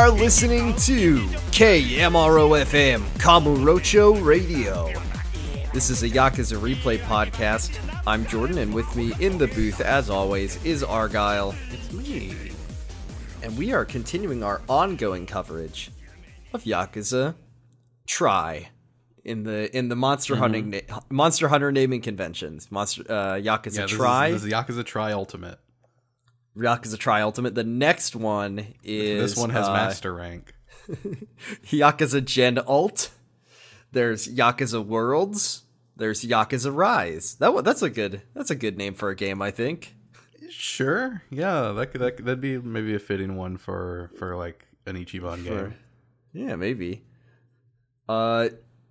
[0.00, 1.18] are listening to
[1.52, 4.90] KMRO FM Kamurocho Radio.
[5.74, 7.78] This is a Yakuza Replay podcast.
[8.06, 11.54] I'm Jordan, and with me in the booth, as always, is Argyle.
[11.70, 12.34] It's me.
[13.42, 15.90] And we are continuing our ongoing coverage
[16.54, 17.34] of Yakuza
[18.06, 18.70] Tri
[19.22, 22.72] in the in the Monster Hunting na- Monster Hunter naming conventions.
[22.72, 25.58] Monster uh, Yakuza Yeah, this Try, Is, this is Yakuza Tri Ultimate.
[26.60, 27.54] Yakuza Tri Ultimate.
[27.54, 30.54] The next one is This one has uh, master rank.
[31.66, 33.10] Yakuza Gen Alt.
[33.92, 35.62] There's Yakuza Worlds.
[35.96, 37.34] There's Yakuza Rise.
[37.34, 39.94] That one, that's a good that's a good name for a game, I think.
[40.48, 41.22] Sure.
[41.30, 44.96] Yeah, that could, that could, that'd be maybe a fitting one for for like an
[44.96, 45.74] Ichiban game.
[46.32, 47.02] Yeah, maybe.
[48.08, 48.48] Uh,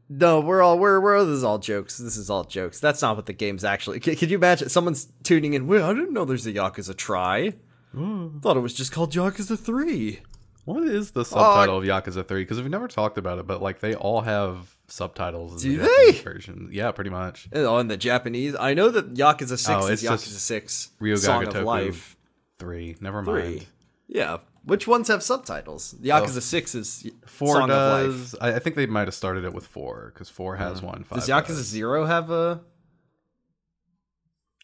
[0.10, 1.98] no, we're all we're we're this is all jokes.
[1.98, 2.80] This is all jokes.
[2.80, 4.02] That's not what the game's actually.
[4.02, 5.68] C- could you imagine someone's tuning in?
[5.68, 7.54] Wait, I didn't know there's a Yakuza Tri.
[7.94, 8.40] Hmm.
[8.40, 10.20] Thought it was just called Yakuza Three.
[10.66, 12.42] What is the subtitle of Yakuza 3?
[12.44, 15.66] Because we've never talked about it, but like they all have subtitles.
[15.66, 16.22] In Do the Japanese they?
[16.22, 16.70] Version.
[16.72, 17.50] Yeah, pretty much.
[17.54, 21.18] Oh, in the Japanese, I know that Yakuza oh, Six Oh, is Yakuza Six Ryoga
[21.18, 21.66] Song of Gotoku.
[21.66, 22.16] Life.
[22.60, 22.96] Three.
[23.02, 23.42] Never Three.
[23.42, 23.66] mind.
[24.08, 24.38] Yeah.
[24.70, 25.96] Which ones have subtitles?
[26.02, 28.36] Yakuza Six is Four Song does.
[28.40, 31.04] I, I think they might have started it with four because four has one.
[31.04, 32.62] Five Does Yakuza Zero have a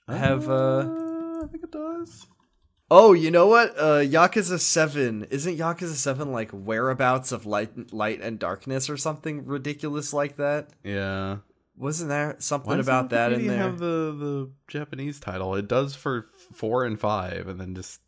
[0.08, 0.88] have uh
[1.44, 2.28] I think it does.
[2.92, 3.78] Oh, you know what?
[3.78, 9.46] Uh Yakuza 7 isn't Yakuza 7 like whereabouts of light light and darkness or something
[9.46, 10.70] ridiculous like that?
[10.84, 11.38] Yeah.
[11.78, 13.58] Wasn't there something about that in there?
[13.58, 15.56] Have the the Japanese title.
[15.56, 18.00] It does for four and five, and then just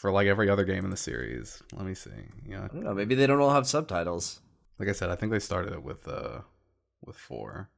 [0.00, 1.62] for like every other game in the series.
[1.74, 2.10] Let me see.
[2.48, 4.40] Yeah, I don't know, maybe they don't all have subtitles.
[4.78, 6.40] like I said, I think they started it with uh
[7.04, 7.68] with four.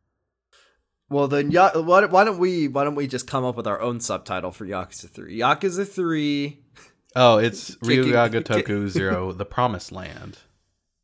[1.10, 3.80] Well, then ya- why, why don't we why don't we just come up with our
[3.80, 5.36] own subtitle for Yakuza 3?
[5.38, 6.58] Yakuza 3
[7.16, 10.38] Oh, it's Ryuga Gotoku Zero, The Promised Land.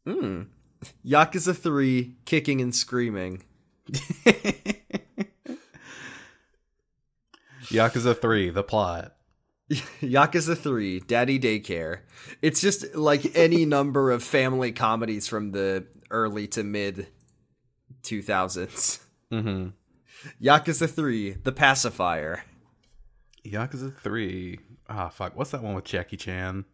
[0.06, 0.42] Hmm.
[1.04, 3.42] Yakuza 3 kicking and screaming.
[7.64, 9.14] Yakuza Three, The Plot.
[10.00, 12.00] Yakuza 3, Daddy Daycare.
[12.42, 17.08] It's just like any number of family comedies from the early to mid
[18.02, 19.00] 2000s.
[19.32, 19.68] Mm-hmm.
[20.42, 22.44] Yakuza 3, The Pacifier.
[23.46, 24.58] Yakuza Three.
[24.88, 25.36] Ah, fuck.
[25.36, 26.64] What's that one with Jackie Chan?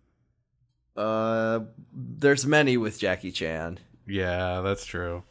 [0.96, 1.60] Uh
[1.92, 3.78] there's many with Jackie Chan.
[4.06, 5.24] Yeah, that's true.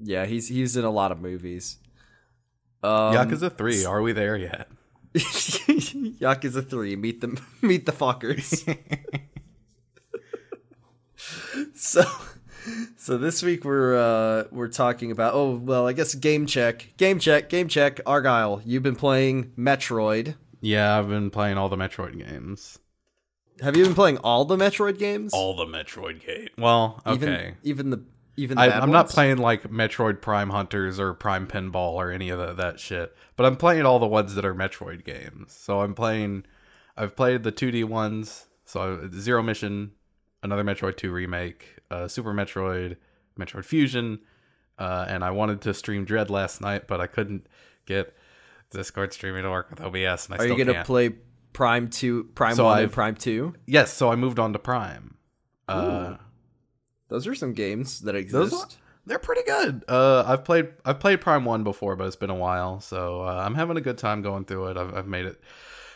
[0.00, 1.78] Yeah, he's he's in a lot of movies.
[2.82, 3.84] Um, Yakuza Three.
[3.84, 4.68] Are we there yet?
[5.14, 8.64] Yakuza 3, meet the meet the fuckers.
[11.74, 12.02] so
[12.96, 16.92] so this week we're uh we're talking about oh well I guess game check.
[16.96, 18.00] Game check, game check.
[18.06, 20.36] Argyle, you've been playing Metroid.
[20.60, 22.78] Yeah, I've been playing all the Metroid games.
[23.60, 25.34] Have you been playing all the Metroid games?
[25.34, 26.50] All the Metroid games.
[26.56, 27.14] Well, okay.
[27.14, 28.02] Even even the
[28.36, 32.38] even I, I'm not playing like Metroid Prime Hunters or Prime Pinball or any of
[32.38, 35.52] the, that shit, but I'm playing all the ones that are Metroid games.
[35.52, 36.44] So I'm playing.
[36.96, 38.46] I've played the 2D ones.
[38.64, 39.92] So Zero Mission,
[40.42, 42.96] another Metroid 2 remake, uh, Super Metroid,
[43.38, 44.20] Metroid Fusion,
[44.78, 47.46] uh, and I wanted to stream Dread last night, but I couldn't
[47.86, 48.14] get
[48.70, 50.86] Discord streaming to work with OBS, and I Are you gonna can't.
[50.86, 51.10] play
[51.52, 53.52] Prime Two, Prime So One, and I've- Prime Two?
[53.66, 55.16] yes, so I moved on to Prime.
[55.68, 56.16] Uh,
[57.12, 58.78] Those are some games that exist.
[59.06, 59.84] they're pretty good.
[59.86, 63.42] Uh, I've played I've played Prime One before, but it's been a while, so uh,
[63.44, 64.76] I'm having a good time going through it.
[64.78, 65.38] I've, I've made it.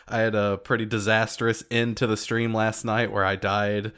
[0.07, 3.93] I had a pretty disastrous end to the stream last night where I died,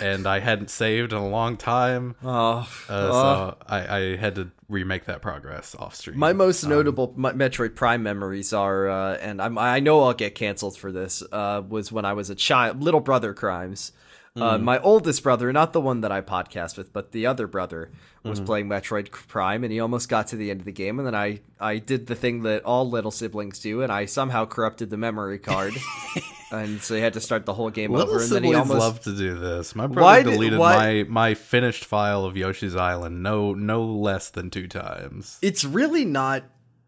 [0.00, 2.14] and I hadn't saved in a long time.
[2.24, 6.16] Oh, Uh, so I, I had to remake that progress off stream.
[6.18, 10.34] My most notable M- Metroid Prime memories are, uh, and I'm, I know I'll get
[10.36, 13.92] canceled for this, uh, was when I was a child, little brother crimes.
[14.36, 17.90] Uh, my oldest brother, not the one that I podcast with, but the other brother,
[18.22, 21.06] was playing Metroid Prime, and he almost got to the end of the game, and
[21.06, 24.88] then I, I did the thing that all little siblings do, and I somehow corrupted
[24.90, 25.74] the memory card,
[26.52, 28.78] and so he had to start the whole game Little over, and then he almost
[28.78, 29.74] love to do this.
[29.74, 34.30] My brother did- deleted why- my my finished file of Yoshi's Island no no less
[34.30, 35.38] than two times.
[35.42, 36.44] it's really not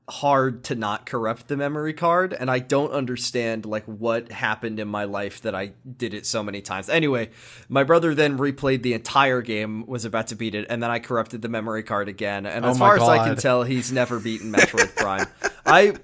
[0.08, 4.88] hard to not corrupt the memory card and i don't understand like what happened in
[4.88, 7.30] my life that i did it so many times anyway
[7.68, 10.98] my brother then replayed the entire game was about to beat it and then i
[10.98, 13.92] corrupted the memory card again and Oh as my far as i can tell he's
[13.92, 15.26] never beaten metroid prime
[15.64, 15.94] i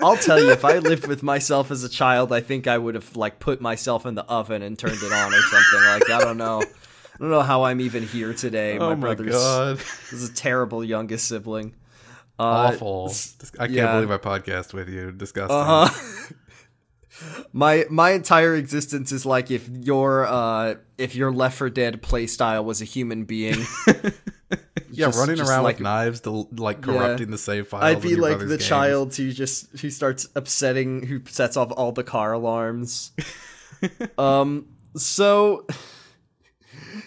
[0.00, 2.94] I'll tell you, if I lived with myself as a child, I think I would
[2.94, 5.80] have like put myself in the oven and turned it on or something.
[5.80, 8.78] Like I don't know, I don't know how I'm even here today.
[8.78, 9.78] oh my brother's god.
[9.78, 11.74] this is a terrible youngest sibling.
[12.38, 12.42] Uh,
[12.72, 13.12] Awful.
[13.58, 13.94] I can't yeah.
[13.94, 15.10] believe I podcast with you.
[15.12, 15.56] Disgusting.
[15.56, 16.34] Uh huh.
[17.52, 22.64] My my entire existence is like if your uh if your Left 4 Dead playstyle
[22.64, 23.56] was a human being.
[24.90, 26.82] Yeah, Just- running just around like- with knives to like Yeah.
[26.94, 27.84] corrupting the save files.
[27.84, 28.66] I'd be like the games.
[28.66, 33.12] child who just who starts upsetting who sets off all the car alarms.
[34.18, 35.66] um so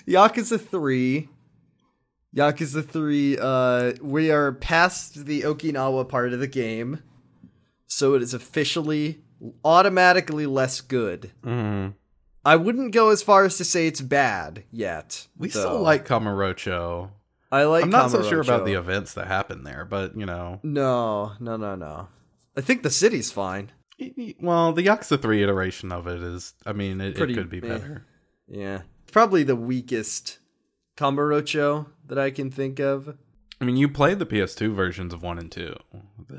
[0.07, 1.29] Yakuza 3
[2.35, 7.01] Yakuza 3 uh we are past the Okinawa part of the game.
[7.87, 9.21] So it is officially
[9.65, 11.31] automatically less good.
[11.43, 11.95] Mhm.
[12.43, 15.27] I wouldn't go as far as to say it's bad yet.
[15.37, 15.59] We though.
[15.59, 17.11] still like Kamurocho.
[17.51, 20.59] I like I'm not so sure about the events that happen there, but you know,
[20.63, 22.07] No, no, no, no.
[22.55, 23.71] I think the city's fine.
[24.39, 27.59] well, the Yakuza 3 iteration of it is, I mean, it, Pretty it could be
[27.59, 28.05] better.
[28.47, 28.81] Yeah.
[29.11, 30.39] Probably the weakest
[31.01, 33.15] Kamurocho that I can think of.
[33.59, 35.75] I mean, you played the PS2 versions of 1 and 2.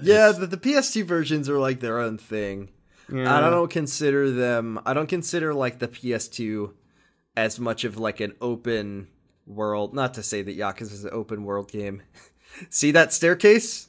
[0.03, 2.71] Yeah, but the, the PS2 versions are like their own thing.
[3.13, 3.37] yeah.
[3.37, 6.73] I don't consider them I don't consider like the PS2
[7.37, 9.09] as much of like an open
[9.47, 9.95] world.
[9.95, 12.03] Not to say that Yakuza is an open world game.
[12.71, 13.89] See that staircase?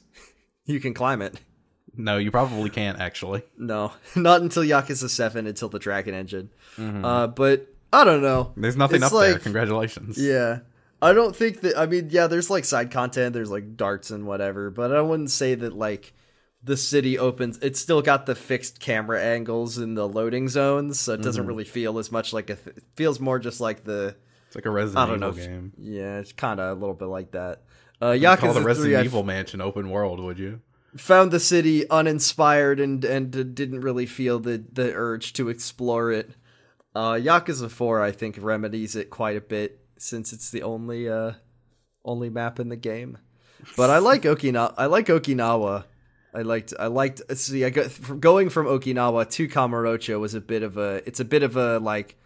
[0.64, 1.38] You can climb it.
[1.96, 3.42] No, you probably can't actually.
[3.56, 6.50] No, not until Yakuza 7 until the Dragon Engine.
[6.78, 8.52] Uh, but I don't know.
[8.56, 9.38] There's nothing It's up there.
[9.38, 10.18] Congratulations.
[10.18, 10.60] Yeah.
[11.02, 14.26] I don't think that I mean, yeah, there's like side content, there's like darts and
[14.26, 16.12] whatever, but I wouldn't say that like
[16.62, 21.12] the city opens it's still got the fixed camera angles in the loading zones, so
[21.12, 21.48] it doesn't Mm-hmm.
[21.48, 24.64] really feel as much like a th- it feels more just like the It's like
[24.64, 25.28] a Resident I don't know.
[25.28, 25.72] Evil game.
[25.76, 27.62] Yeah, it's kind of a little bit like that.
[28.00, 30.60] Uh Call the Yakuza Resident 3 I Evil mansion open world, would you?
[30.96, 36.30] found the city uninspired and and didn't really feel the the urge to explore it.
[36.94, 41.32] Uh Yakuza 4 I think remedies it quite a bit since it's the only uh
[42.04, 43.18] only map in the game.
[43.76, 44.74] But I like Okinawa.
[44.76, 45.84] I like Okinawa.
[46.34, 50.40] I liked I liked see I got from going from Okinawa to Kamurocho was a
[50.40, 52.16] bit of a it's a bit of a like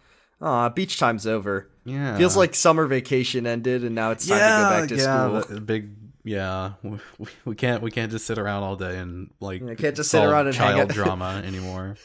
[0.41, 1.69] ah beach time's over.
[1.85, 2.17] Yeah.
[2.17, 5.59] Feels like summer vacation ended and now it's time to go back to yeah, school.
[5.61, 6.73] big yeah.
[6.83, 6.99] We,
[7.45, 10.23] we- can't we can't just sit around all day and like I can't just sit
[10.23, 10.95] around and hang child out.
[10.95, 11.95] drama anymore.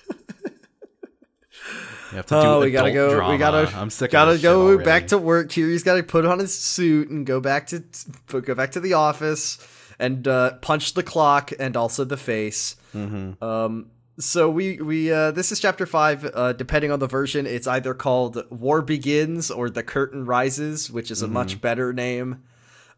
[2.15, 3.15] Have to Oh, do we gotta go.
[3.15, 3.33] drama.
[3.33, 3.73] We gotta.
[3.77, 4.11] I'm sick.
[4.11, 4.85] Gotta go already.
[4.85, 5.51] back to work.
[5.51, 7.83] Kiri's got to put on his suit and go back to
[8.29, 9.59] go back to the office
[9.99, 12.77] and uh, punch the clock and also the face.
[12.95, 13.43] Mm-hmm.
[13.45, 13.91] Um.
[14.21, 16.25] So we we uh, this is chapter five.
[16.33, 21.11] Uh, depending on the version, it's either called War Begins or The Curtain Rises, which
[21.11, 21.35] is a Mm-hmm.
[21.35, 22.43] much better name.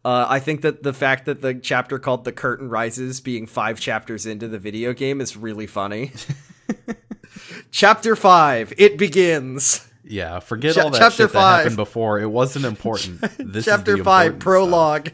[0.05, 3.79] Uh, I think that the fact that the chapter called The Curtain Rises being five
[3.79, 6.11] chapters into the video game is really funny.
[7.71, 9.87] chapter five, it begins.
[10.03, 11.57] Yeah, forget Cha- all that chapter shit that five.
[11.59, 12.19] happened before.
[12.19, 13.21] It wasn't important.
[13.39, 15.09] This chapter is the five important prologue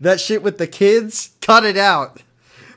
[0.00, 2.22] that shit with the kids cut it out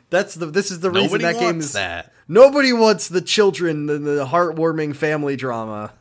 [0.09, 1.01] that's the this is the stuff.
[1.03, 2.11] reason that game is that.
[2.27, 5.93] nobody wants the children the, the heartwarming family drama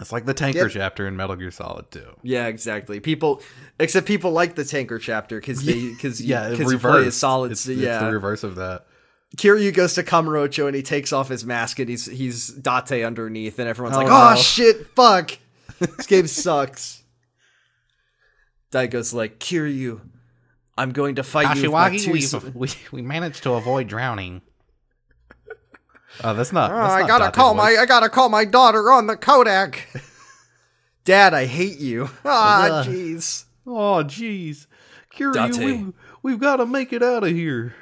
[0.00, 0.70] It's like the tanker Yep.
[0.70, 2.02] chapter in Metal Gear Solid 2.
[2.22, 3.42] yeah exactly people
[3.78, 7.52] except people like the tanker chapter because they because Yeah, because you play as solid
[7.52, 8.86] It's, yeah it's the reverse of that.
[9.36, 13.58] Kiryu goes to Kamurocho and he takes off his mask and he's he's Date underneath
[13.58, 14.40] and everyone's Oh, like, "Oh no.
[14.40, 15.32] shit, fuck,
[15.78, 17.02] this game sucks."
[18.70, 20.00] Daigo's like, "Kiryu,
[20.76, 22.12] I'm going to fight you." with two
[22.54, 24.42] we, we managed to avoid drowning.
[26.22, 26.70] Oh, that's not.
[26.70, 27.62] Oh, I not gotta Date's call voice.
[27.76, 29.78] my I gotta call my daughter on the Codec.
[31.04, 32.08] Dad, I hate you.
[32.24, 32.86] Ah, Ugh.
[32.86, 33.44] jeez.
[33.66, 34.66] Oh, jeez.
[35.14, 37.74] Kiryu, we, we've got to make it out of here.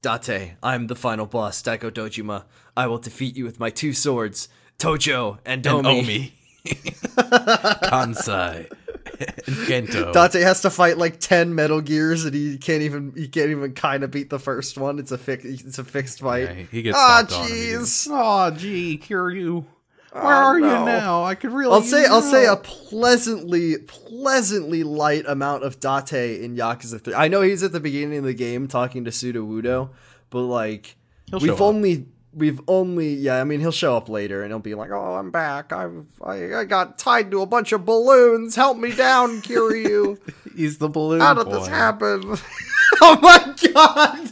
[0.00, 2.44] Date, I'm the final boss, Daigo Dojima.
[2.76, 6.32] I will defeat you with my two swords, Tojo and And Omi.
[6.66, 8.70] Kansai.
[9.20, 10.12] and Kento.
[10.32, 13.72] Date has to fight like ten Metal Gears, and he can't even he can't even
[13.74, 15.00] kind of beat the first one.
[15.00, 16.44] It's a fix it's a fixed fight.
[16.44, 17.84] Yeah, he- he gets ah, stomped on immediately.
[17.84, 18.08] jeez.
[18.12, 19.64] Oh, gee, Kiryu.
[20.12, 20.66] Where are no.
[20.80, 21.24] you now?
[21.24, 21.72] I could really.
[21.72, 27.14] I'll say use I'll say a pleasantly pleasantly light amount of Date in Yakuza 3.
[27.14, 29.90] I know he's at the beginning of the game talking to Suda Wudo,
[30.30, 30.96] but like
[31.30, 31.60] He'll we've up.
[31.60, 35.14] only we've only yeah, I mean he'll show up later and he'll be like, "Oh,
[35.14, 35.72] I'm back.
[35.72, 38.56] I've I, I got tied to a bunch of balloons.
[38.56, 40.18] Help me down, Kiryu.
[40.56, 41.58] He's the balloon How did boy.
[41.58, 42.22] this happen?"
[43.02, 44.30] oh my god.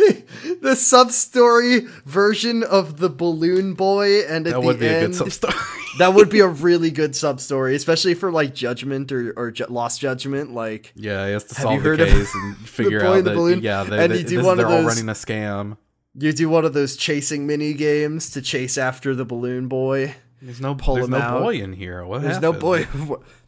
[0.42, 5.00] the, the sub-story version of the balloon boy and at That the would be a
[5.06, 5.54] good sub story.
[5.98, 9.66] that would be a really good sub story, especially for like Judgment or or Ju-
[9.68, 10.52] Lost Judgment.
[10.52, 13.06] Like, yeah, he has to Have solve you the heard of case and figure boy
[13.06, 13.60] out the that balloon?
[13.62, 15.76] yeah, they, And they, you do this- one of they're all those- running a scam.
[16.14, 20.14] you do one of those chasing mini games to chase after the balloon boy.
[20.42, 21.42] There's no Pull there's him no out.
[21.42, 22.02] boy in here.
[22.06, 22.86] What There's no boy.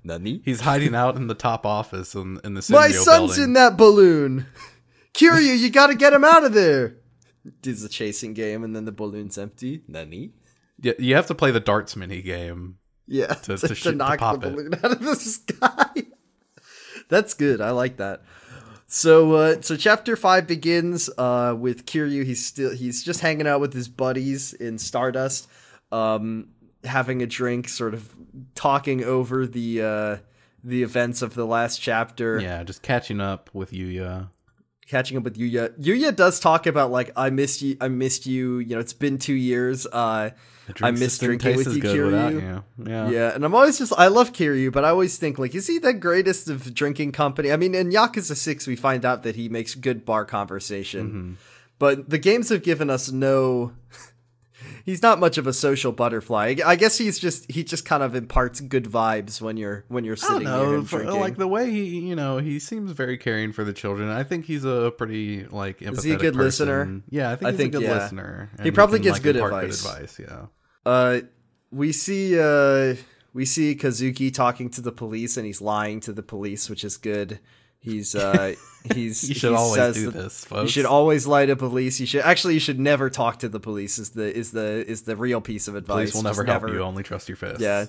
[0.05, 0.43] Nani?
[0.45, 3.45] He's hiding out in the top office in, in the My son's building.
[3.45, 4.45] in that balloon.
[5.15, 6.97] Kiryu, you got to get him out of there.
[7.61, 9.83] does the chasing game, and then the balloon's empty.
[9.89, 10.33] Nani?
[10.81, 12.79] Yeah, you have to play the darts mini game.
[13.07, 14.51] Yeah, To- to, to shoot- to knock pop the it.
[14.53, 15.87] balloon out of the sky.
[17.09, 17.61] That's good.
[17.61, 18.23] I like that.
[18.87, 22.25] So, uh, so chapter five begins uh, with Kiryu.
[22.25, 25.49] He's still he's just hanging out with his buddies in Stardust,
[25.91, 26.49] um,
[26.85, 28.15] having a drink, sort of
[28.55, 30.17] talking over the uh,
[30.63, 32.39] the events of the last chapter.
[32.41, 34.29] Yeah, just catching up with Yuya.
[34.93, 35.71] Catching up with Yuya.
[35.81, 37.77] Yuya does talk about like I missed you.
[37.81, 38.59] I missed you.
[38.61, 39.87] You know, it's been two years.
[39.87, 40.31] Uh,
[40.81, 42.33] I miss drinking with you, Kiryu.
[42.33, 42.63] you.
[42.87, 43.11] Yeah.
[43.11, 45.79] yeah, and I'm always just I love Kiryu, but I always think like is he
[45.79, 47.51] the greatest of drinking company?
[47.51, 51.33] I mean, in Yakuza Six, we find out that he makes good bar conversation, Mm-hmm.
[51.81, 53.73] but the games have given us no.
[54.85, 56.57] He's not much of a social butterfly.
[56.65, 60.15] I guess he's just he just kind of imparts good vibes when you're when you're
[60.15, 63.17] I don't sitting near know, for- like the way he, you know, he seems very
[63.19, 64.09] caring for the children.
[64.09, 66.45] I think he's a pretty like empathetic Is he a good person.
[66.69, 67.03] listener?
[67.11, 67.95] Yeah, I think I he's think, a good yeah.
[67.95, 68.51] listener.
[68.63, 69.85] He probably can, gives like, good advice.
[69.85, 70.19] advice.
[70.21, 70.47] Yeah.
[70.85, 71.21] Uh,
[71.71, 72.97] we see uh
[73.35, 76.97] we see Kazuki talking to the police, and he's lying to the police, which is
[76.99, 77.39] good.
[77.83, 78.55] He's uh
[78.95, 81.99] he's You should he always says do this, You should always lie to police.
[82.01, 83.99] You should actually you should never talk to the police.
[83.99, 86.13] Is the is the is the real piece of advice.
[86.13, 86.81] Police will Just never help you.
[86.81, 87.61] Only trust your fists.
[87.61, 87.87] Yeah,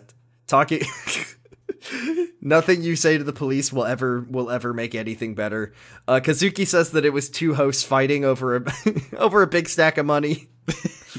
[0.47, 0.81] talking.
[2.41, 5.73] Nothing you say to the police will ever will ever make anything better.
[6.07, 8.63] Uh, Kazuki says that it was two hosts fighting over a
[9.17, 10.49] over a big stack of money.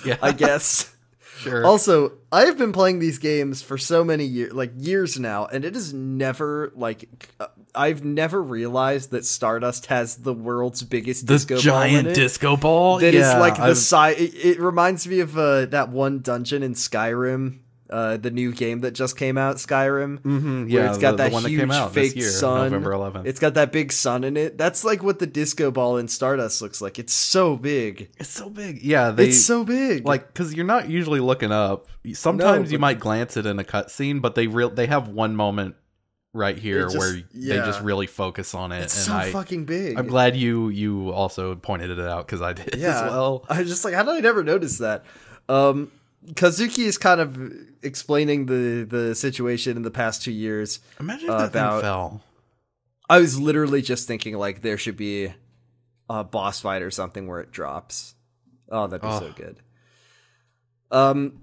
[0.04, 0.16] yeah.
[0.20, 0.93] I guess.
[1.44, 1.64] Sure.
[1.64, 5.64] Also, I have been playing these games for so many years, like years now, and
[5.64, 11.34] it is never like uh, I've never realized that Stardust has the world's biggest the
[11.34, 12.14] disco ball giant it.
[12.14, 12.98] disco ball.
[12.98, 14.16] That is yeah, like the size.
[14.18, 17.60] It, it reminds me of uh, that one dungeon in Skyrim,
[17.94, 20.18] uh, the new game that just came out, Skyrim.
[20.18, 22.24] Mhm, where yeah, it's got the, that the one huge that came out fake this
[22.24, 22.72] year, sun.
[22.72, 23.26] November 11th.
[23.26, 24.58] It's got that big sun in it.
[24.58, 26.98] That's like what the disco ball in Stardust looks like.
[26.98, 28.10] It's so big.
[28.18, 28.82] It's so big.
[28.82, 30.04] Yeah, they it's so big.
[30.04, 31.86] like because you're not usually looking up.
[32.14, 35.76] Sometimes you might glance it in a cutscene, but they real they have one moment
[36.32, 38.82] right here just- where they just really focus on it.
[38.82, 39.96] it's and so I, fucking big.
[39.96, 43.04] I'm glad you you also pointed it out because I did yeah.
[43.04, 43.44] as well.
[43.48, 45.04] I was just like, how did I never notice that?
[45.48, 45.92] Um,
[46.32, 47.38] Kazuki is kind of
[47.82, 50.80] explaining the the situation in the past two years.
[50.98, 52.22] Imagine if that about- thing fell.
[53.10, 55.34] I was literally just thinking like there should be
[56.08, 58.14] a boss fight or something where it drops.
[58.70, 59.34] Oh, that'd be so Oh.
[59.36, 59.60] good.
[60.90, 61.40] Um,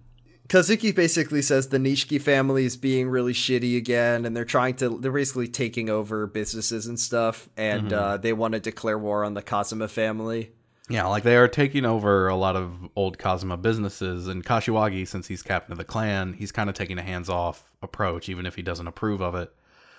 [0.48, 4.98] Kazuki basically says the Nishiki family is being really shitty again, and they're trying to.
[5.00, 7.94] They're basically taking over businesses and stuff, and Mm-hmm.
[7.94, 10.52] uh, they want to declare war on the Kazama family.
[10.92, 15.28] Yeah, like they are taking over a lot of old Kazama businesses, and Kashiwagi, since
[15.28, 18.62] he's captain of the clan, he's kind of taking a hands-off approach, even if he
[18.62, 19.54] doesn't approve of it.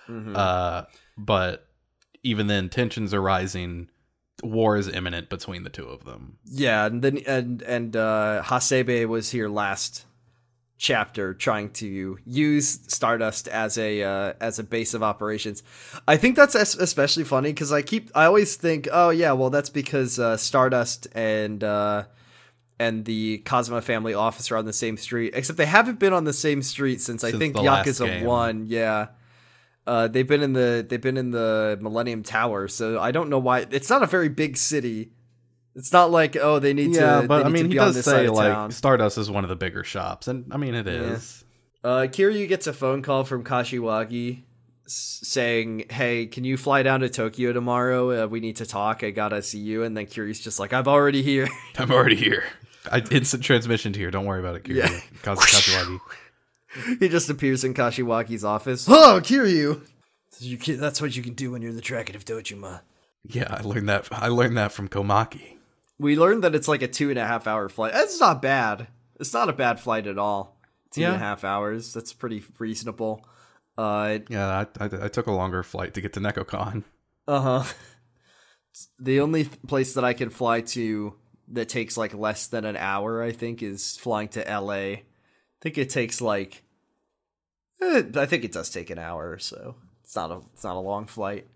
[0.08, 0.34] Mm-hmm.
[0.36, 0.82] Uh,
[1.16, 1.66] but
[2.22, 3.88] even then, tensions are rising.
[4.42, 6.38] War is imminent between the two of them.
[6.44, 10.04] Yeah, and then and and uh, Hasebe was here last
[10.82, 15.62] chapter trying to use Stardust as a uh, as a base of operations.
[16.08, 19.70] I think that's especially funny because I keep I always think, oh yeah, well that's
[19.70, 22.04] because uh, Stardust and uh,
[22.80, 25.34] and the Kazama family office are on the same street.
[25.34, 28.24] Except they haven't been on the same street since, I think Yakuza.
[28.24, 28.66] One.
[28.66, 29.06] Yeah.
[29.86, 33.38] Uh, they've been in the they've been in the Millennium Tower, so I don't know
[33.38, 33.66] why.
[33.70, 35.12] It's not a very big city.
[35.74, 37.28] It's not like oh they need yeah, to.
[37.28, 38.72] but I mean, he does say like.
[38.72, 41.44] Stardust is one of the bigger shops, and I mean it is.
[41.82, 44.42] Uh, Kiryu gets a phone call from Kashiwagi
[44.86, 48.24] s- saying, "Hey, can you fly down to Tokyo tomorrow?
[48.24, 49.02] Uh, we need to talk.
[49.02, 51.48] I gotta see you." And then Kiryu's just like, "I'm already here."
[51.78, 52.44] I'm already here.
[52.90, 54.10] I instant transmission to here.
[54.10, 54.76] Don't worry about it, Kiryu.
[54.76, 54.88] Yeah.
[55.22, 56.00] Kaz- Kashiwagi.
[57.00, 58.86] he just appears in Kashiwagi's office.
[58.88, 59.82] Oh, Kiryu!
[60.38, 62.80] You can, that's what you can do when you're in the track of Dojima.
[63.24, 64.08] Yeah, I learned that.
[64.10, 65.56] I learned that from Komaki.
[66.02, 67.92] We learned that it's like a two and a half hour flight.
[67.92, 68.88] That's not bad.
[69.20, 70.58] It's not a bad flight at all.
[70.90, 71.92] Two and a half hours.
[71.94, 73.24] That's pretty reasonable.
[73.78, 76.84] Uh, Yeah, I, I, I took a longer flight to get to NecoCon.
[77.26, 77.72] Uh huh.
[78.98, 81.14] The only place that I can fly to
[81.48, 84.72] that takes like less than an hour, I think, is flying to LA.
[84.74, 85.02] I
[85.60, 86.62] think it takes like.
[87.80, 89.76] eh, I think it does take an hour or so.
[90.02, 91.46] It's not a it's not a long flight.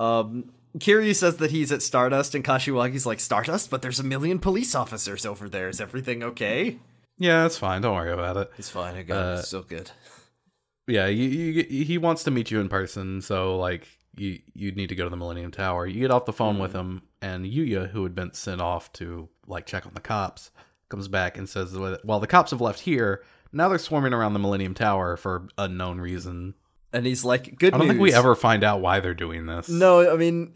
[0.00, 4.38] Um, Kiryu says that he's at Stardust, and Kashiwagi's like Stardust, but there's a million
[4.38, 5.68] police officers over there.
[5.68, 6.78] Is everything okay?
[7.18, 7.80] Yeah, that's fine.
[7.82, 8.50] Don't worry about it.
[8.58, 8.94] It's fine.
[8.94, 9.38] I got Uh, it.
[9.40, 9.90] It's so good.
[10.86, 14.88] Yeah, you, you, he wants to meet you in person, so like you you need
[14.90, 15.86] to go to the Millennium Tower.
[15.86, 19.28] You get off the phone with him, and Yuya, who had been sent off to
[19.46, 20.50] like check on the cops,
[20.88, 23.22] comes back and says, "Well, the cops have left here.
[23.52, 26.54] Now they're swarming around the Millennium Tower for unknown reason.
[26.92, 29.68] And he's like, "Good I don't think we ever find out why they're doing this.
[29.68, 30.52] No, I mean,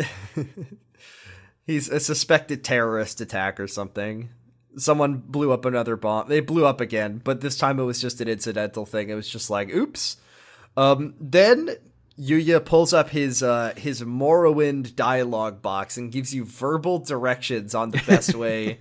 [1.67, 4.31] he's a suspected terrorist attack or something.
[4.77, 6.29] Someone blew up another bomb.
[6.29, 9.11] They blew up again, but this time it was just an incidental thing.
[9.11, 10.17] It was just like, oops.
[10.77, 11.71] Um, then
[12.19, 17.91] Yuya pulls up his uh, his Morrowind dialogue box and gives you verbal directions on
[17.91, 18.79] the best way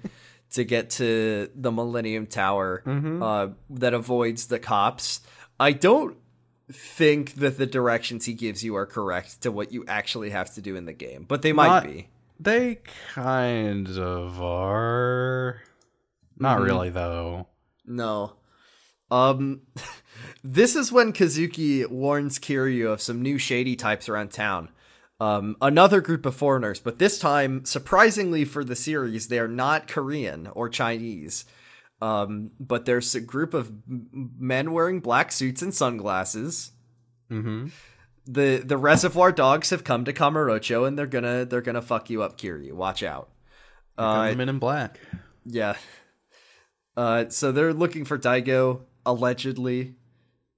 [0.52, 5.22] to get to the Millennium Tower uh, that avoids the cops.
[5.60, 6.18] I don't
[6.72, 10.62] think that the directions he gives you are correct to what you actually have to
[10.62, 12.08] do in the game, but they might Not- be.
[12.40, 12.80] They
[13.14, 15.62] kind of are.
[16.38, 17.48] Not really though.
[17.86, 18.34] No.
[19.12, 19.62] Um
[20.44, 24.70] this is when Kazuki warns Kiryu of some new shady types around town.
[25.20, 29.90] Um another group of foreigners, but this time surprisingly for the series, they are not
[29.90, 31.44] Korean or Chinese.
[32.02, 36.72] Um but there's a group of men wearing black suits and sunglasses.
[37.30, 37.68] Mm-hmm.
[38.26, 42.22] The the reservoir dogs have come to Kamurocho and they're gonna they're gonna fuck you
[42.24, 42.74] up, Kiryu.
[42.74, 43.30] Watch out.
[43.98, 45.00] Uh, Men in Black.
[45.46, 45.76] yeah.
[46.96, 49.96] Uh, so they're looking for Daigo allegedly,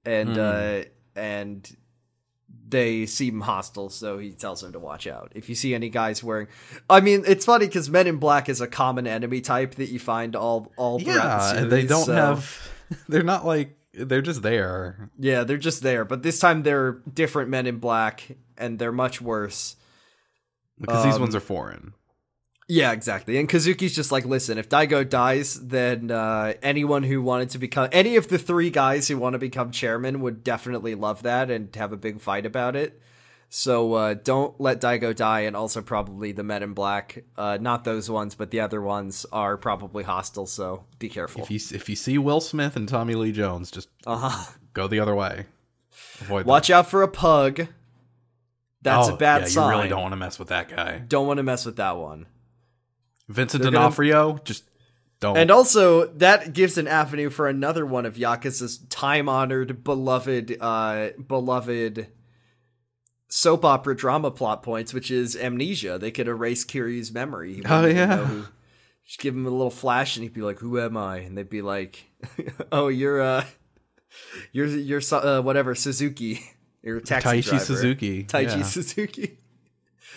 [0.04, 0.82] and uh,
[1.16, 1.76] and
[2.72, 3.88] they seem hostile.
[3.90, 5.30] So he tells them to watch out.
[5.36, 6.48] If you see any guys wearing,
[6.90, 10.00] I mean, it's funny because Men in Black is a common enemy type that you
[10.00, 12.68] find all all throughout Yeah, the and they don't so- have.
[13.08, 13.76] They're not like.
[13.94, 15.10] They're just there.
[15.18, 19.20] Yeah, they're just there, but this time they're different Men in Black, and they're much
[19.20, 19.76] worse.
[20.80, 21.92] Because these Um, ones are foreign.
[22.74, 23.36] Yeah, exactly.
[23.36, 27.90] And Kazuki's just like, listen, if Daigo dies, then uh, anyone who wanted to become
[27.92, 31.74] any of the three guys who want to become chairman would definitely love that and
[31.76, 32.98] have a big fight about it.
[33.50, 37.84] So uh, don't let Daigo die, and also probably the Men in Black, uh, not
[37.84, 40.46] those ones, but the other ones are probably hostile.
[40.46, 41.42] So be careful.
[41.42, 44.52] If you if you see Will Smith and Tommy Lee Jones, just Uh huh.
[44.72, 45.44] go the other way.
[46.22, 46.46] Avoid them.
[46.48, 47.66] Watch out for a pug.
[48.80, 49.64] That's Oh, a bad yeah, sign.
[49.70, 51.02] You really don't want to mess with that guy.
[51.06, 52.24] Don't want to mess with that one.
[53.28, 54.64] Vincent They're gonna- D'Onofrio, just
[55.20, 55.36] don't.
[55.36, 62.08] And also, that gives an avenue for another one of Yakuza's time-honored, beloved, uh, beloved
[63.28, 65.98] soap opera drama plot points, which is amnesia.
[65.98, 67.54] They could erase Kiryu's memory.
[67.54, 68.16] He Oh, yeah.
[68.26, 68.44] who-
[69.06, 71.48] Just give him a little flash, and he'd be like, "Who am I?" And they'd
[71.50, 72.04] be like,
[72.72, 73.44] "Oh, you're uh,
[74.52, 76.40] you're you're uh, whatever Suzuki,
[76.82, 77.64] you're a taxi Taichi driver.
[77.64, 78.24] Suzuki.
[78.24, 78.62] Taichi yeah.
[78.62, 79.38] Suzuki."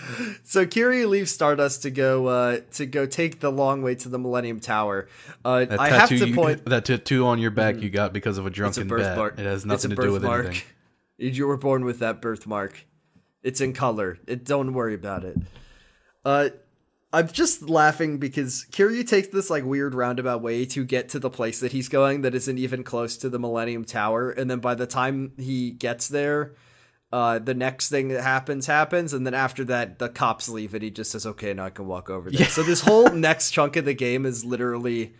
[0.44, 4.20] So Kiryu leaves Stardust to go uh, to go take the long way to the
[4.20, 5.08] Millennium Tower.
[5.44, 6.65] Uh, That I have tattoo to you- point.
[6.65, 9.39] that tattoo on your back you got because of a It's a drunken bet.
[9.39, 10.62] It has nothing to do with anything.
[11.18, 12.86] You were born with that birthmark.
[13.44, 14.18] It's in color.
[14.28, 15.38] It don't worry about it.
[16.24, 16.50] Uh,
[17.13, 21.30] I'm just laughing because Kiryu takes this like weird roundabout way to get to the
[21.30, 24.76] place that he's going that isn't even close to the Millennium Tower, and then by
[24.76, 26.54] the time he gets there,
[27.15, 30.84] uh, the next thing that happens happens, and then after that, the cops leave, and
[30.84, 33.75] he just says, "Okay, now I can walk over there." So this whole next chunk
[33.78, 35.13] of the game is literally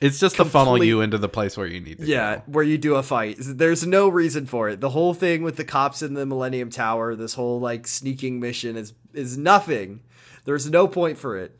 [0.00, 2.42] It's just to funnel you into the place where you need to yeah, go.
[2.46, 3.36] where you do a fight.
[3.38, 4.80] There's no reason for it.
[4.80, 8.76] The whole thing with the cops in the Millennium Tower, this whole like sneaking mission
[8.76, 10.00] is is nothing.
[10.44, 11.58] There's no point for it.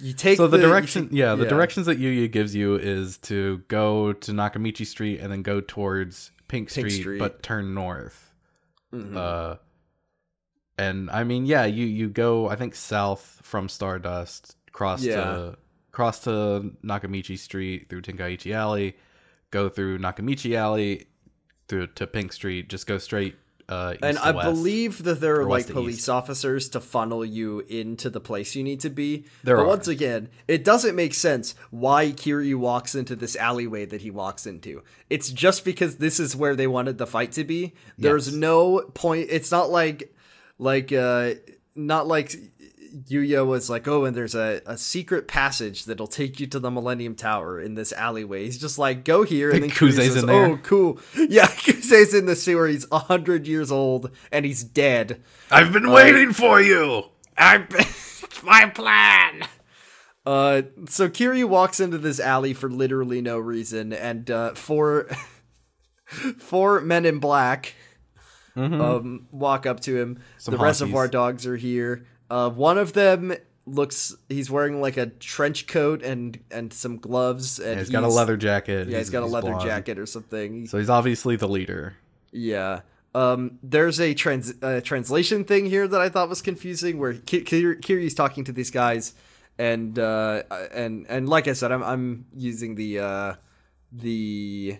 [0.00, 3.18] You take So the, you direction, take- yeah, the directions that Yuya gives you is
[3.18, 7.18] to go to Nakamichi Street and then go towards Pink Street, Street.
[7.18, 8.29] but turn north.
[8.92, 9.16] Mhm.
[9.16, 9.56] Uh,
[10.78, 15.16] and I mean, yeah, you you go, I think south from Stardust, cross Yeah.
[15.24, 15.58] to
[15.92, 18.96] cross to Nakamichi Street through Tenkaichi Alley,
[19.50, 21.08] go through Nakamichi Alley
[21.68, 23.36] through to Pink Street, just go straight.
[23.70, 24.46] Uh, and I west.
[24.46, 26.08] believe that there are like police east.
[26.08, 29.24] officers to funnel you into the place you need to be.
[29.44, 29.66] There but are.
[29.68, 34.44] once again, it doesn't make sense why Kiryu walks into this alleyway that he walks
[34.46, 34.82] into.
[35.08, 37.74] It's just because this is where they wanted the fight to be.
[37.96, 38.34] There's Yes.
[38.36, 39.28] no point.
[39.30, 40.12] It's not like,
[40.58, 41.34] like, uh,
[41.76, 42.34] not like
[43.08, 46.70] Yuya was like, oh, and there's a, a secret passage that'll take you to the
[46.70, 48.44] Millennium Tower in this alleyway.
[48.44, 50.46] He's just like, go here, and then Kuze's in there.
[50.46, 51.00] Oh, cool.
[51.28, 52.66] Yeah, Kuze's in the sewer.
[52.66, 55.22] He's a hundred years old and he's dead.
[55.50, 57.04] I've been waiting for you.
[57.36, 59.46] I, it's my plan.
[60.26, 65.08] Uh, so Kiryu walks into this alley for literally no reason, and uh, four
[66.38, 67.74] four men in black
[68.56, 70.18] um walk up to him.
[70.38, 71.12] Some the reservoir honkies.
[71.12, 72.06] dogs are here.
[72.30, 73.34] Uh, one of them
[73.66, 78.04] looks he's wearing like a trench coat and and some gloves, and Yeah, he's got
[78.04, 78.88] a leather jacket.
[78.88, 79.66] Yeah, he's got a leather blonde.
[79.68, 80.66] jacket or something.
[80.66, 81.96] So he's obviously the leader.
[82.32, 82.80] yeah.
[83.12, 87.42] Um, there's a trans uh, translation thing here that I thought was confusing, where Ki-
[87.42, 89.14] Ki- Kiryu's talking to these guys,
[89.58, 93.34] and uh, and and like I said, I'm I'm using the uh,
[93.90, 94.78] the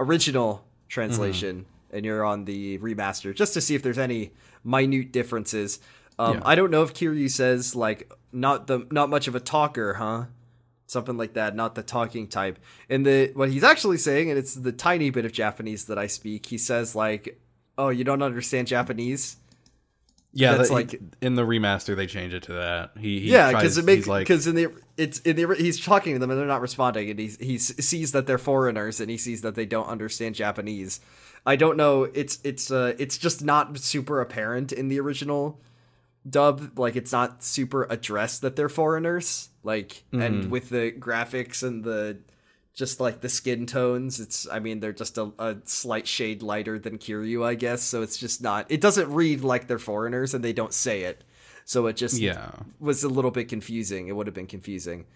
[0.00, 4.32] original translation, and you're on the remaster just to see if there's any
[4.64, 5.78] minute differences.
[6.18, 6.42] Um, Yeah.
[6.44, 10.24] I don't know if Kiryu says like not the not much of a talker, huh?
[10.86, 12.58] Something like that, not the talking type.
[12.88, 16.06] And the what he's actually saying, and it's the tiny bit of Japanese that I
[16.06, 16.46] speak.
[16.46, 17.40] He says like,
[17.76, 19.36] "Oh, you don't understand Japanese."
[20.32, 22.92] Yeah, That's that- like- he- in the remaster they change it to that.
[22.98, 25.82] He, he yeah, because it makes he's like because in the it's in the he's
[25.84, 29.10] talking to them and they're not responding, and he he sees that they're foreigners and
[29.10, 31.00] he sees that they don't understand Japanese.
[31.44, 32.04] I don't know.
[32.04, 35.58] It's it's uh it's just not super apparent in the original
[36.28, 36.78] dub.
[36.78, 39.48] Like it's not super addressed that they're foreigners.
[39.62, 42.18] Like and with the graphics and the
[42.74, 46.78] just like the skin tones, it's I mean they're just a, a slight shade lighter
[46.78, 47.82] than Kiryu, I guess.
[47.82, 48.66] So it's just not.
[48.68, 51.24] It doesn't read like they're foreigners, and they don't say it.
[51.64, 52.50] So it just yeah.
[52.78, 54.08] was a little bit confusing.
[54.08, 55.06] It would have been confusing.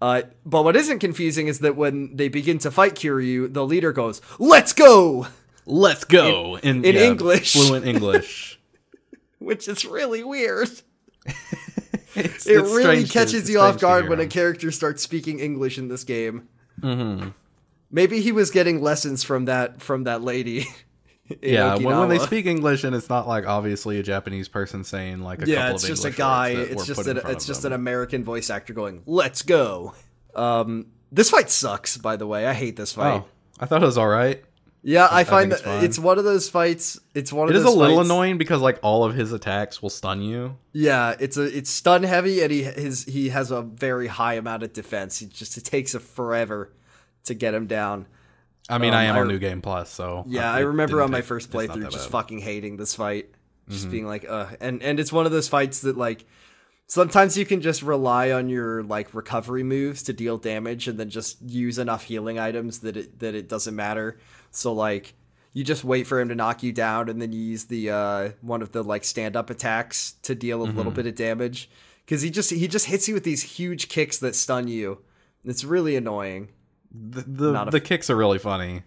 [0.00, 3.92] Uh, but what isn't confusing is that when they begin to fight Kiryu, the leader
[3.92, 5.26] goes, "Let's go,"
[5.66, 7.52] Let's go in, in English.
[7.52, 8.52] fluent English.
[9.46, 10.68] which is really weird.
[12.16, 15.38] It's- It it's really strange to- catches you off guard when a character starts speaking
[15.38, 16.48] English in this game.
[16.80, 17.28] Mm-hmm.
[17.90, 20.66] Maybe he was getting lessons from that from that lady.
[21.42, 25.20] yeah when, when they speak English and it's not like obviously a Japanese person saying
[25.20, 26.48] like a yeah, couple it's of just a guy.
[26.50, 27.72] It's just an, it's just them.
[27.72, 29.94] an American voice actor going, "Let's go."
[30.34, 31.98] Um, this fight sucks.
[31.98, 33.22] By the way, I hate this fight.
[33.22, 33.26] Oh,
[33.60, 34.42] I thought it was all right.
[34.88, 37.00] Yeah, I find think it's that it's one of those fights.
[37.12, 39.82] It's one It of is a little fights- annoying because like all of his attacks
[39.82, 40.56] will stun you.
[40.72, 44.62] Yeah, it's a it's stun heavy, and he his he has a very high amount
[44.62, 45.18] of defense.
[45.18, 46.72] He just it takes a forever
[47.24, 48.06] to get him down.
[48.68, 51.02] I mean, Um, I am I- on New Game Plus, so Yeah, uh, I remember
[51.02, 53.30] on my take- first playthrough just fucking hating this fight,
[53.68, 53.90] just Mm-hmm.
[53.90, 56.24] being like, uh, and and it's one of those fights that like
[56.86, 61.10] sometimes you can just rely on your like recovery moves to deal damage, and then
[61.10, 64.16] just use enough healing items that it that it doesn't matter.
[64.56, 65.14] So like
[65.52, 68.30] you just wait for him to knock you down, and then you use the uh
[68.40, 70.76] one of the like stand up attacks to deal a Mm-hmm.
[70.76, 71.70] little bit of damage
[72.04, 74.98] because he just he just hits you with these huge kicks that stun you.
[75.44, 76.48] It's really annoying.
[76.92, 78.82] the the, the kicks are really funny.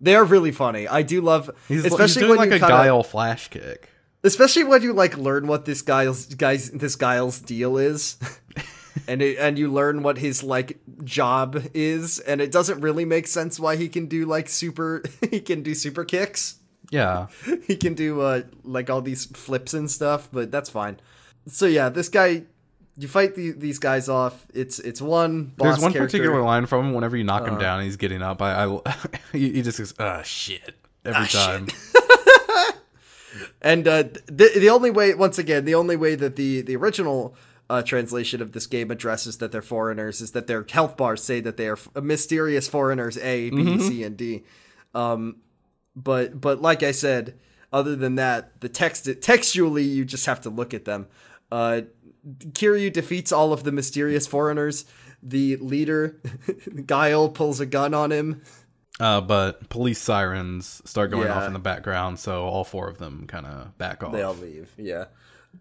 [0.00, 0.88] They are really funny.
[0.88, 3.90] I do love, He's, especially he's when like you a kinda, guile flash kick.
[4.24, 8.16] especially when you like learn what this guy's guys this guy's deal is
[9.08, 13.26] and it, and you learn what his like job is and it doesn't really make
[13.26, 16.56] sense why he can do like super he can do super kicks
[16.90, 17.26] Yeah,
[17.66, 21.00] he can do uh like all these flips and stuff but that's fine
[21.46, 22.42] so yeah this guy
[22.96, 26.18] you fight the, these guys off it's it's one boss there's one character.
[26.18, 26.92] particular line from him.
[26.94, 27.60] Whenever you knock him Uh-huh.
[27.62, 28.42] down, and he's getting up.
[28.42, 28.80] I, I
[29.32, 30.74] he, he just goes, "Ah, shit!"
[31.04, 31.68] every Ah, time.
[33.62, 37.34] And uh, the the only way, once again, the only way that the the original
[37.70, 41.40] uh, translation of this game addresses that they're foreigners is that their health bars say
[41.40, 44.42] that they are f- mysterious foreigners A, B, C, and D.
[44.92, 45.36] Um,
[45.94, 47.38] but but like I said,
[47.72, 51.06] other than that, the text textually you just have to look at them.
[51.52, 51.82] Uh,
[52.26, 54.84] Kiryu defeats all of the mysterious foreigners.
[55.22, 56.20] The leader,
[56.86, 58.42] Guile, pulls a gun on him.
[58.98, 63.26] Uh, but police sirens start going off in the background, so all four of them
[63.28, 64.12] kind of back off.
[64.12, 64.70] They all leave.
[64.76, 65.04] Yeah.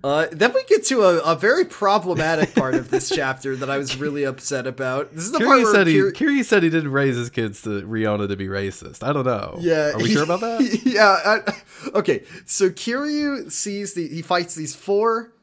[0.01, 3.77] Uh, then we get to a, a very problematic part of this chapter that I
[3.77, 5.13] was really upset about.
[5.13, 7.61] This is the part where said he Kir- Kiryu said he didn't raise his kids
[7.63, 9.03] to Riona to be racist.
[9.05, 9.57] I don't know.
[9.59, 10.79] yeah, are we sure about that?
[10.85, 11.41] yeah.
[11.43, 15.33] I, okay, so Kiryu sees the he fights these four,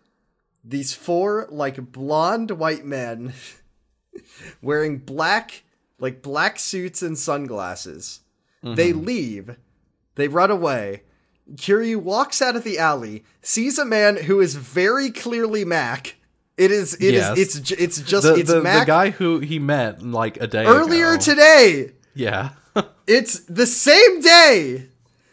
[0.64, 3.34] these four like blonde white men,
[4.62, 5.64] wearing black
[5.98, 8.20] like black suits and sunglasses.
[8.62, 9.04] They Mm-hmm.
[9.04, 9.56] leave.
[10.16, 11.02] They run away.
[11.54, 16.16] Kiryu walks out of the alley, sees a man who is very clearly Mac.
[16.56, 16.94] It is.
[16.94, 17.14] It is.
[17.14, 17.38] Yes.
[17.38, 17.70] It's.
[17.72, 18.26] It's just.
[18.26, 21.20] The, it's the, the guy who he met like a day earlier ago.
[21.20, 21.92] today.
[22.14, 22.50] Yeah.
[23.06, 24.88] It's the same day.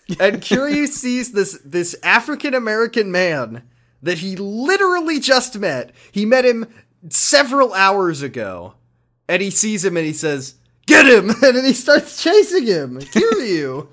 [0.20, 3.64] And Kiryu sees this this African American man
[4.04, 5.92] that he literally just met.
[6.12, 6.68] He met him
[7.10, 8.76] several hours ago.
[9.28, 13.00] And he sees him and he says, "Get him!" And then he starts chasing him.
[13.00, 13.88] Kiryu.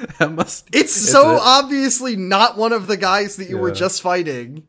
[0.18, 0.68] that must.
[0.72, 4.64] It's so a- obviously not one of the guys that you were just fighting.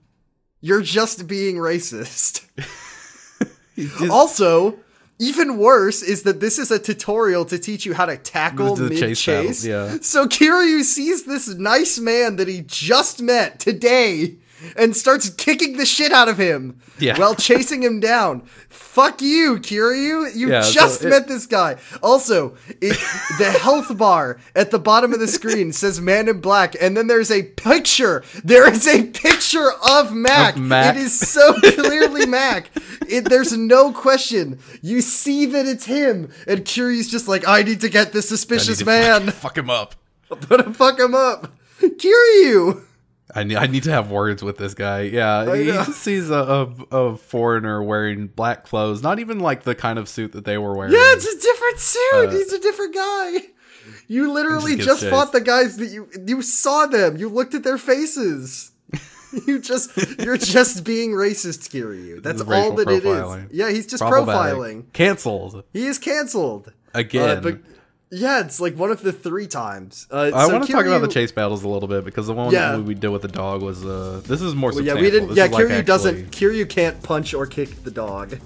[0.62, 2.46] You're just being racist.
[3.76, 4.80] just- Also,
[5.20, 8.90] even worse is that this is a tutorial to teach you how to tackle The
[8.90, 9.66] mid chase chase.
[9.66, 9.98] yeah.
[10.02, 14.36] So Kiryu sees this nice man that he just met today
[14.76, 17.18] and starts kicking the shit out of him Yeah.
[17.20, 18.42] while chasing him down.
[18.70, 20.36] Fuck you, Kiryu.
[20.36, 21.78] You Yeah, so just it- met this guy.
[22.02, 22.98] Also, it,
[23.38, 27.08] the health bar at the bottom of the screen says man in black, and then
[27.08, 28.24] there's a picture.
[28.44, 30.56] There is a picture of Mac.
[30.56, 30.96] Of Mac.
[30.96, 32.70] It is so clearly Mac.
[33.08, 34.60] It, there's no question.
[34.82, 38.84] You see that it's him, and Kiryu's just like, I need to get this suspicious
[38.86, 39.28] man.
[39.28, 39.96] Fuck, fuck him up.
[40.32, 41.54] I'm gonna fuck him up.
[41.82, 42.84] Kiryu.
[43.36, 45.02] I need, I need to have words with this guy.
[45.02, 46.36] Yeah, he just sees a,
[46.92, 50.58] a, a foreigner wearing black clothes, not even like the kind of suit that they
[50.58, 50.94] were wearing.
[50.94, 52.14] Yeah, it's a different suit.
[52.14, 53.32] Uh, He's a different guy.
[54.08, 57.18] You literally gets just fought the guys that you you saw them.
[57.18, 58.72] You looked at their faces.
[59.48, 62.22] you just you're just being racist, Kiryu.
[62.24, 63.52] That's all that it is.
[63.52, 64.92] Yeah, he's just profiling.
[64.94, 66.72] Canceled He is canceled.
[66.94, 67.38] again.
[67.38, 67.60] Uh, but
[68.10, 70.08] yeah, it's like one of the three times.
[70.12, 72.34] Uh, I so want to talk about the chase battles a little bit because the
[72.34, 72.74] one Yeah.
[72.74, 75.30] that we did with the dog was uh this is more Well, yeah, we didn't.
[75.30, 76.32] This Yeah, is, like, actually- doesn't.
[76.32, 78.38] Kiryu can't punch or kick the dog.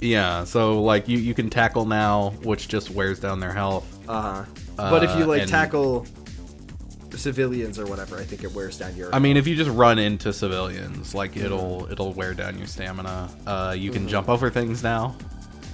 [0.00, 3.86] Yeah, so like you you can tackle now, which just wears down their health.
[4.08, 4.44] Uh huh.
[4.76, 6.06] But if you Uh, like and- tackle
[7.14, 9.14] civilians or whatever, I think it wears down your.
[9.14, 13.28] I mean, if you just run into civilians, like it'll it'll wear down your stamina.
[13.46, 14.00] Uh, you Mm-hmm.
[14.00, 15.14] can jump over things now.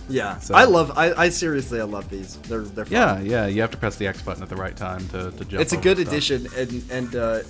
[0.09, 0.97] Yeah, so- I love.
[0.97, 2.37] I, I seriously, I love these.
[2.49, 2.93] They're they're fun.
[2.93, 3.47] Yeah, yeah.
[3.47, 5.61] You have to press the X button at the right time to, to jump.
[5.61, 6.09] It's a good stuff.
[6.09, 7.41] addition, and and uh,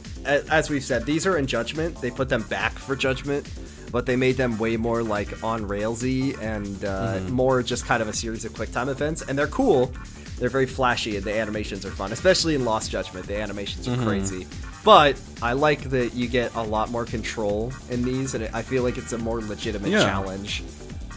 [0.50, 2.00] as we've said, these are in Judgment.
[2.00, 3.48] They put them back for Judgment,
[3.92, 7.32] but they made them way more like on railsy and uh, Mm-hmm.
[7.32, 9.22] more just kind of a series of quick time events.
[9.22, 9.92] And they're cool.
[10.38, 13.26] They're very flashy, and the animations are fun, especially in Lost Judgment.
[13.26, 14.06] The animations are Mm-hmm.
[14.06, 14.46] crazy.
[14.84, 18.84] But I like that you get a lot more control in these, and I feel
[18.84, 20.04] like it's a more legitimate Yeah.
[20.04, 20.62] challenge.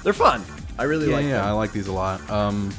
[0.03, 0.43] They're fun.
[0.79, 1.47] I really Yeah, like yeah.
[1.47, 2.27] I like these a lot.
[2.29, 2.73] Um,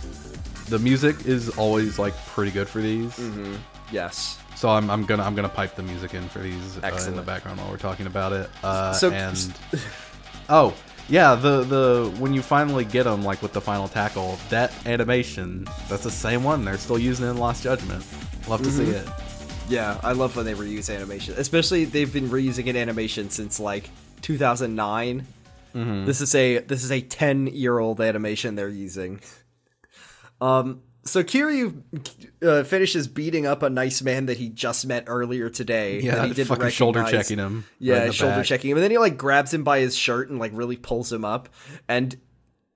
[0.68, 3.12] the music is always like pretty good for these.
[3.16, 3.54] Mm-hmm.
[3.92, 4.38] Yes.
[4.56, 7.22] So I'm, I'm gonna I'm gonna pipe the music in for these uh, in the
[7.22, 8.48] background while we're talking about it.
[8.62, 9.54] Uh, So- and
[10.48, 10.74] oh
[11.08, 15.66] yeah, the the when you finally get them like with the final tackle, that animation
[15.88, 18.04] that's the same one they're still using in Lost Judgment.
[18.48, 19.08] Love to see Mm-hmm.
[19.08, 19.14] it.
[19.68, 21.34] Yeah, I love when they reuse animation.
[21.38, 23.90] Especially they've been reusing an animation since like
[24.22, 25.26] 2009.
[25.74, 26.04] Mm-hmm.
[26.04, 29.20] This is a this is a 10 year old animation they're using.
[30.40, 31.82] Um, so Kiryu
[32.42, 36.00] uh, finishes beating up a nice man that he just met earlier today.
[36.00, 37.64] that Yeah, he didn't fucking shoulder checking him.
[37.78, 38.46] Yeah, right shoulder back.
[38.46, 41.12] checking him, and then he like grabs him by his shirt and like really pulls
[41.12, 41.48] him up,
[41.88, 42.16] and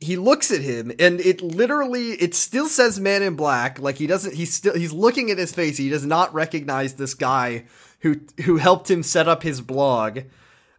[0.01, 3.79] he looks at him, and it literally it still says Man in Black.
[3.79, 5.77] Like he doesn't, he's still he's looking at his face.
[5.77, 7.67] He does not recognize this guy
[8.01, 10.21] who who helped him set up his blog,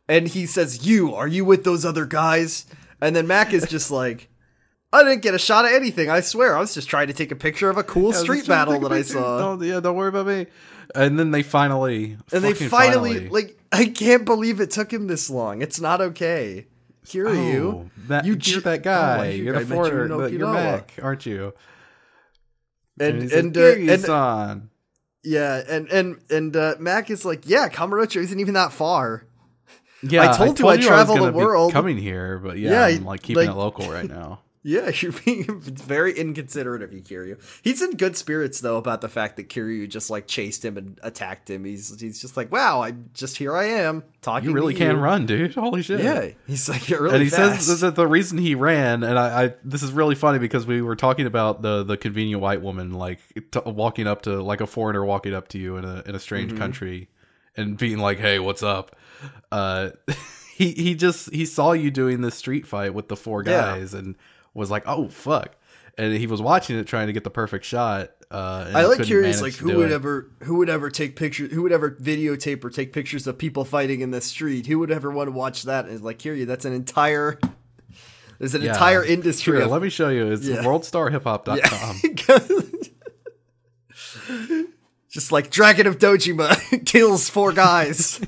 [0.08, 2.66] and he says, "You are you with those other guys?"
[3.02, 4.30] And then Mac is just like.
[4.94, 6.10] I didn't get a shot at anything.
[6.10, 8.38] I swear, I was just trying to take a picture of a cool was street
[8.38, 9.38] just trying to battle that I saw.
[9.38, 10.48] Don't, yeah, don't worry about me.
[10.96, 15.08] And then they finally, and they fucking finally, like, I can't believe it took him
[15.08, 15.62] this long.
[15.62, 16.68] It's not okay.
[17.06, 19.26] Kiryu, Oh, that, you you're that Oh, guy.
[19.26, 20.28] I you're the foreigner.
[20.28, 21.54] in You're Mac, aren't you?
[22.98, 23.62] and like, and uh,
[24.50, 24.70] and
[25.24, 29.26] yeah, and and and uh, Mac is like, yeah, Kamurocho isn't even that far.
[30.04, 31.74] Yeah, I told you I travel the world.
[31.74, 34.42] coming here, but yeah, Yeah, I'm like keeping like- it local right now.
[34.64, 37.40] Yeah, you're being very inconsiderate of you, Kiryu.
[37.64, 41.00] He's in good spirits though about the fact that Kiryu just like chased him and
[41.04, 41.64] attacked him.
[41.64, 44.50] He's he's just like, wow, I just here I am talking.
[44.50, 45.02] You really can you.
[45.02, 45.54] run, dude.
[45.56, 46.02] Holy shit.
[46.02, 47.66] Yeah, he's like really and he fast.
[47.68, 50.82] says that the reason he ran, and I, I, this is really funny because we
[50.82, 53.20] were talking about the the convenient white woman, like
[53.52, 56.20] t- walking up to like a foreigner walking up to you in a in a
[56.20, 56.60] strange Mm-hmm.
[56.60, 57.08] country,
[57.56, 58.98] and being like, "Hey, what's up?"
[59.52, 59.90] Uh,
[60.56, 63.78] he he just he saw you doing this street fight with the four Yeah.
[63.78, 64.16] guys, and
[64.54, 65.56] was like, "Oh fuck!"
[65.98, 68.12] And he was watching it, trying to get the perfect shot.
[68.30, 69.94] Uh, I like curious, like who would it.
[69.96, 73.64] ever, who would ever take pictures, who would ever videotape or take pictures of people
[73.66, 74.68] fighting in the street?
[74.68, 75.86] Who would ever want to watch that?
[75.86, 77.40] And like, Kiryu, that's an entire,
[78.38, 78.74] there's an Yeah.
[78.74, 80.28] entire industry Here, of let me show you.
[80.34, 80.58] It's Yeah.
[80.62, 82.02] worldstarhiphop.com.
[85.10, 88.20] just like Dragon of Dojima kills four guys.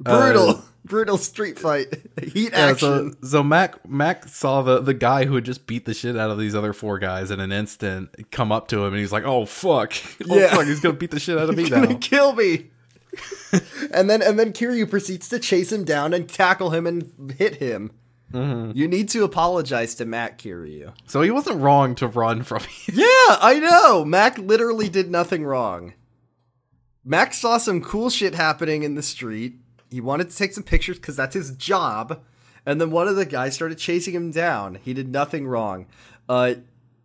[0.00, 1.86] Brutal, brutal street fight,
[2.22, 3.16] heat Uh, Yeah, action.
[3.22, 6.30] so so Mac Mac saw the the guy who had just beat the shit out
[6.30, 9.24] of these other four guys in an instant come up to him and he's like,
[9.24, 9.92] "Oh fuck,
[10.28, 10.54] oh Yeah.
[10.54, 12.70] fuck, he's gonna beat the shit out of me now." kill me.
[13.92, 17.56] and then and then Kiryu proceeds to chase him down and tackle him and hit
[17.56, 17.92] him.
[18.32, 18.76] Mm-hmm.
[18.76, 20.92] You need to apologize to Mac Kiryu.
[21.06, 22.96] So he wasn't wrong to run from you.
[23.02, 24.04] Yeah, I know.
[24.04, 25.94] Mac literally did nothing wrong.
[27.04, 29.54] Mac saw some cool shit happening in the street.
[29.90, 32.20] He wanted to take some pictures because that's his job.
[32.66, 34.76] And then one of the guys started chasing him down.
[34.82, 35.86] He did nothing wrong.
[36.28, 36.56] Uh,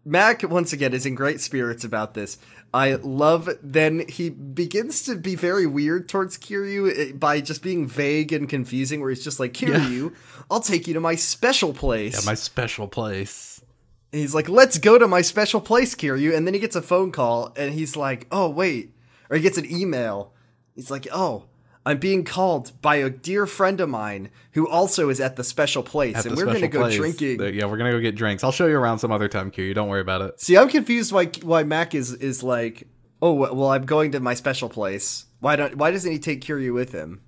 [0.06, 2.38] Mac, once again, is in great spirits about this.
[2.74, 7.88] I love then he begins to be very weird towards Kiryu eh, by just being
[7.88, 10.14] vague and confusing, where he's just like, Kiryu,
[10.52, 12.14] I'll take you to my special place.
[12.16, 13.64] Yeah, my special place.
[14.12, 16.36] And he's like, let's go to my special place, Kiryu.
[16.36, 18.94] And then he gets a phone call and he's like, oh, wait.
[19.30, 20.34] Or he gets an email.
[20.76, 21.46] He's like, oh,
[21.86, 25.84] I'm being called by a dear friend of mine who also is at the special
[25.84, 26.16] place.
[26.16, 26.96] At and we're going to go place.
[26.96, 27.42] drinking.
[27.54, 28.44] Yeah, we're gonna go get drinks.
[28.44, 29.74] I'll show you around some other time, Q.
[29.74, 30.40] Don't worry about it.
[30.40, 32.88] See, I'm confused why why Mac is is like,
[33.22, 35.26] oh, well, I'm going to my special place.
[35.40, 37.22] Why don't why doesn't he take Kiryu with him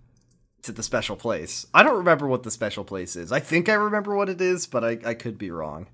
[0.64, 1.66] to the special place?
[1.74, 3.32] I don't remember what the special place is.
[3.34, 5.88] I think I remember what it is, but I, I could be wrong.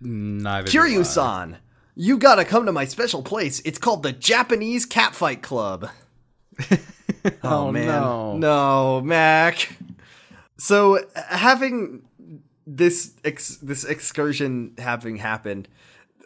[0.00, 0.70] Neither.
[0.70, 1.58] Kiryu-san,
[1.94, 3.60] you gotta come to my special place.
[3.64, 5.90] It's called the Japanese Catfight Club.
[7.42, 8.36] Oh, no.
[8.36, 9.76] no, Mac.
[10.58, 12.02] So having
[12.66, 15.68] this ex- this excursion having happened,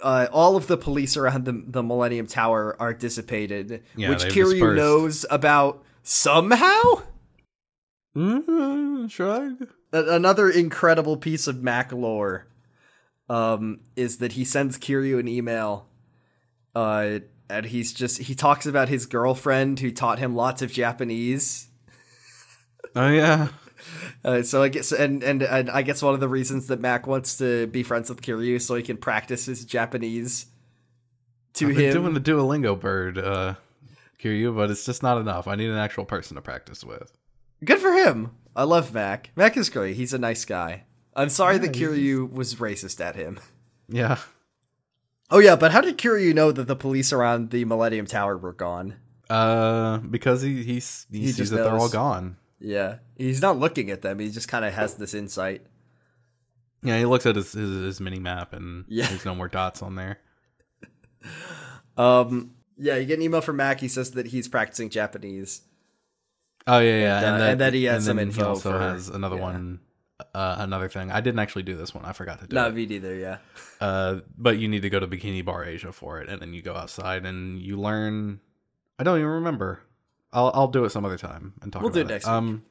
[0.03, 4.33] uh, all of the police around the the Millennium Tower are dissipated, Yeah, which they've
[4.33, 4.77] Kiryu dispersed.
[4.77, 6.83] knows about somehow.
[8.17, 9.69] Mm-hmm, shrug.
[9.93, 12.47] A- another incredible piece of Mac lore
[13.29, 15.87] um, is that he sends Kiryu an email,
[16.75, 21.69] uh, and he's just he talks about his girlfriend who taught him lots of Japanese.
[22.95, 23.49] Oh yeah.
[24.25, 27.07] Uh, so I guess, and, and and I guess one of the reasons that Mac
[27.07, 30.47] wants to be friends with Kiryu so he can practice his Japanese
[31.55, 31.93] to I've him.
[31.93, 33.55] doing the Duolingo bird, uh,
[34.21, 35.47] Kiryu, but it's just not enough.
[35.47, 37.13] I need an actual person to practice with.
[37.65, 38.33] Good for him.
[38.57, 39.31] I love Mac.
[39.37, 39.97] Mac is great.
[39.97, 40.85] He's a nice guy.
[41.15, 43.39] I'm sorry that Yeah, Kiryu was racist at him.
[43.89, 44.19] Yeah.
[45.31, 48.53] Oh yeah, but how did Kiryu know that the police around the Millennium Tower were
[48.55, 48.97] gone?
[49.29, 52.37] Uh, because he he's, he, He sees that they're all gone.
[52.61, 54.19] Yeah, he's not looking at them.
[54.19, 55.67] He just kind of has this insight.
[56.83, 59.07] Yeah, he looks at his his, his mini map and Yeah.
[59.09, 60.19] there's no more dots on there.
[61.97, 63.81] Um, yeah, you get an email from Mac.
[63.81, 65.63] He says that he's practicing Japanese.
[66.65, 68.79] Oh yeah, yeah, And, uh, and that he has some then info He also for-
[68.79, 69.43] has another yeah.
[69.43, 69.81] one,
[70.35, 71.11] uh, another thing.
[71.11, 72.05] I didn't actually do this one.
[72.05, 72.75] I forgot to do Not it.
[72.75, 73.15] me neither.
[73.15, 73.39] Yeah.
[73.81, 76.63] Uh, but you need to go to Bikini Bar Asia for it, and then you
[76.63, 78.41] go outside and you learn.
[78.99, 79.81] I don't even remember.
[80.33, 81.83] I'll I'll do it some other time and talk.
[81.83, 82.65] We'll do about it next Um.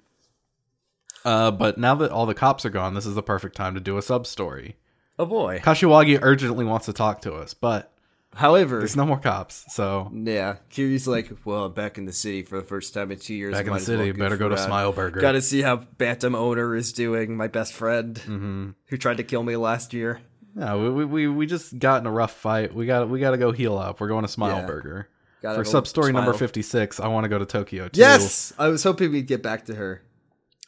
[1.26, 3.80] Uh, but now that all the cops are gone, this is the perfect time to
[3.80, 4.76] do a sub story.
[5.20, 5.60] Oh boy.
[5.64, 7.92] Kashiwagi urgently wants to talk to us, but
[8.36, 12.44] However, there's no more cops, so yeah, Kiryu's like, well, I'm back in the city
[12.44, 13.54] for the first time in two years.
[13.54, 14.06] back in the well city.
[14.12, 14.66] goof Better go to around.
[14.68, 15.20] Smile Burger.
[15.22, 17.36] Got to see how Bantam owner is doing.
[17.36, 20.22] My best friend hmm who tried to kill me last year.
[20.54, 22.76] No, we, we we just got in a rough fight.
[22.76, 24.00] We got we got to go heal up.
[24.00, 24.66] We're going to Smile Yeah.
[24.68, 25.10] Burger
[25.42, 27.00] for sub story number fifty six.
[27.00, 28.00] I want to go to Tokyo too.
[28.00, 30.04] Yes, I was hoping we'd get back to her.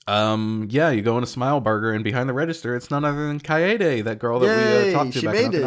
[0.07, 0.67] Um.
[0.71, 4.03] Yeah, you go into Smile Burger, and behind the register, it's none other than Kaede,
[4.05, 5.61] that girl that we uh, talked to back in made it.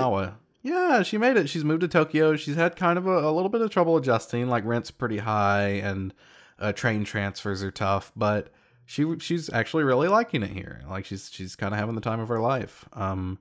[0.63, 1.49] Yeah, she made it.
[1.49, 2.37] She's moved to Tokyo.
[2.37, 4.49] She's had kind of a, a little bit of trouble adjusting.
[4.49, 6.15] Like rent's pretty high, and
[6.59, 8.13] uh, train transfers are tough.
[8.15, 8.51] But
[8.85, 10.83] she she's actually really liking it here.
[10.89, 12.89] Like she's she's kind of having the time of her life.
[12.93, 13.39] Um,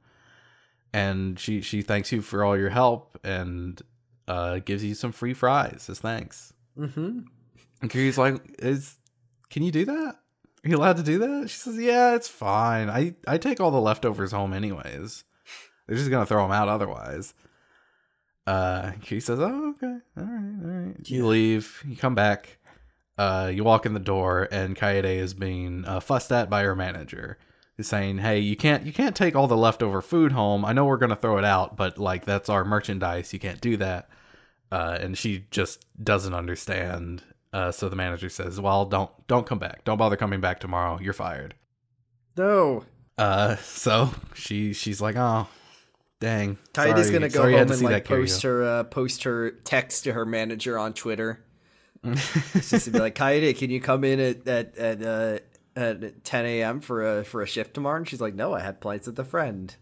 [0.94, 3.82] and she she thanks you for all your help and
[4.28, 6.54] uh gives you some free fries as thanks.
[6.78, 7.20] Mm-hmm.
[7.82, 8.98] And Kiryu's like, "Is
[9.50, 10.16] can you do that?
[10.64, 12.90] Are you allowed to do that?" She says, "Yeah, it's fine.
[12.90, 15.24] I I take all the leftovers home anyways.
[15.88, 17.34] They're just gonna throw them out otherwise."
[18.48, 21.84] Uh, Kiryu says, "Oh, okay, all right, all right." You leave.
[21.88, 22.58] You come back.
[23.18, 26.76] Uh, you walk in the door, and Kaede is being uh, fussed at by her
[26.76, 27.38] manager,
[27.78, 30.66] who's saying, "Hey, you can't you can't take all the leftover food home.
[30.66, 33.32] I know we're gonna throw it out, but like that's our merchandise.
[33.34, 34.10] You can't do that."
[34.72, 37.22] uh, and she just doesn't understand.
[37.52, 39.84] Uh, so the manager says, "Well, don't don't come back.
[39.84, 40.98] Don't bother coming back tomorrow.
[41.02, 41.54] You're fired."
[42.38, 42.86] No,
[43.18, 45.48] Uh, so she she's like, "Oh,
[46.22, 50.06] dang." Kaede's Sorry- gonna go sorry home and like post her uh, post her text
[50.06, 51.44] to her manager on Twitter.
[52.06, 55.38] Just to be like, Kaede, can you come in at at at, uh,
[55.76, 56.80] at 10 a.m.
[56.82, 57.98] for a for a shift tomorrow?
[57.98, 59.76] And she's like, No, I had plans with a friend.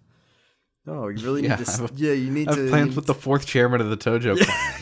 [0.85, 1.61] No, you really need Yeah, to.
[1.61, 2.69] I s- have- yeah, you need I have to.
[2.69, 4.37] plans you with the fourth chairman of the Tojo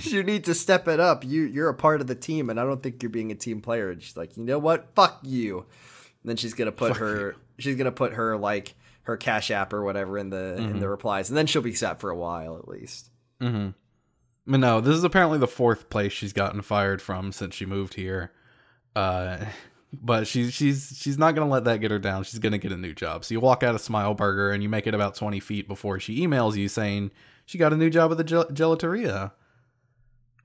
[0.12, 1.24] you need to step it up.
[1.26, 3.62] You you're a part of the team, and I don't think you're being a team
[3.62, 3.89] player.
[3.91, 4.96] And she's like, you know what?
[4.96, 5.60] Fuck you.
[5.60, 7.36] And then she's gonna put Fuck her.
[7.60, 8.74] She's gonna put her like
[9.08, 12.00] her cash app or whatever in the in the replies, and then she'll be set
[12.00, 13.10] for a while at least.
[13.42, 13.69] hmm
[14.46, 17.94] But no, this is apparently the fourth place she's gotten fired from since she moved
[17.96, 18.31] here.
[18.96, 19.38] Uh,
[19.94, 22.23] but she's she's she's not gonna let that get her down.
[22.23, 23.23] She's gonna get a new job.
[23.25, 26.00] So you walk out of Smile Burger and you make it about twenty feet before
[26.00, 27.12] she emails you saying
[27.46, 29.31] she got a new job at the gel- gelateria.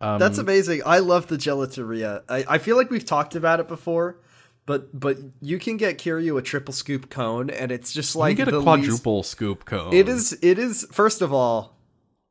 [0.01, 0.82] Um, That's amazing.
[0.84, 2.22] I love the gelateria.
[2.28, 4.20] I, I feel like we've talked about it before,
[4.66, 8.36] but but you can get Kiryu a triple scoop cone, and it's just like you
[8.36, 9.92] get a the least- quadruple scoop cone.
[9.92, 10.32] It is.
[10.42, 10.86] It is.
[10.90, 11.76] First of all,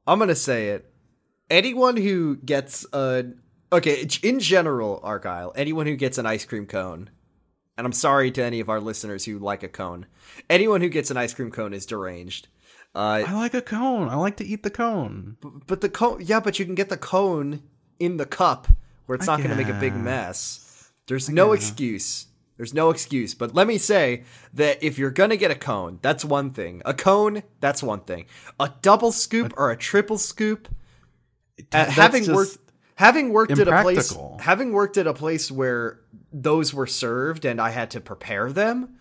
[0.08, 0.92] I'm gonna say it.
[1.50, 3.26] Anyone who gets a
[3.74, 5.52] okay in general, Argyle.
[5.56, 7.10] Anyone who gets an ice cream cone,
[7.78, 10.06] and I'm sorry to any of our listeners who like a cone.
[10.50, 12.48] Anyone who gets an ice cream cone is deranged.
[12.94, 14.10] Uh, I like a cone.
[14.10, 15.38] I like to eat the cone.
[15.68, 17.64] but the cone, yeah, but you can get the cone
[18.00, 18.68] in the cup
[19.06, 20.71] where it's I not going to make a big mess.
[21.12, 22.28] There's no excuse.
[22.56, 23.36] There's no excuse.
[23.36, 26.82] But let me say that if you're going to get a cone, that's one thing.
[26.86, 28.28] A cone, that's one thing.
[28.62, 30.70] A double scoop or a triple scoop,
[31.60, 32.58] uh, That's having worked
[32.96, 36.00] having worked at a place having worked at a place where
[36.32, 38.96] those were served and I had to prepare them,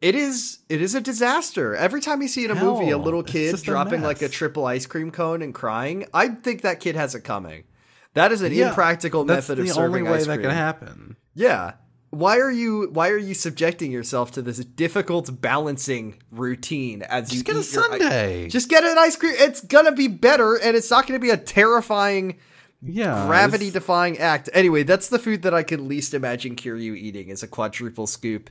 [0.00, 1.76] it is it is a disaster.
[1.76, 4.30] Every time you see in a movie a little kid just a dropping like a
[4.30, 7.64] triple ice cream cone and crying, I think that kid has it coming.
[8.14, 11.16] That is an Yeah, impractical method of the serving only way that can happen.
[11.34, 11.74] Yeah.
[12.10, 17.42] Why are you why are you subjecting yourself to this difficult balancing routine as you
[17.42, 18.48] Just get a Sunday.
[18.48, 19.32] Just get an ice cream.
[19.36, 22.38] It's gonna be better, and it's not gonna be a terrifying,
[22.82, 24.50] yeah, gravity defying act.
[24.52, 28.50] Anyway, that's the food that I can least imagine Kiryu eating is a quadruple scoop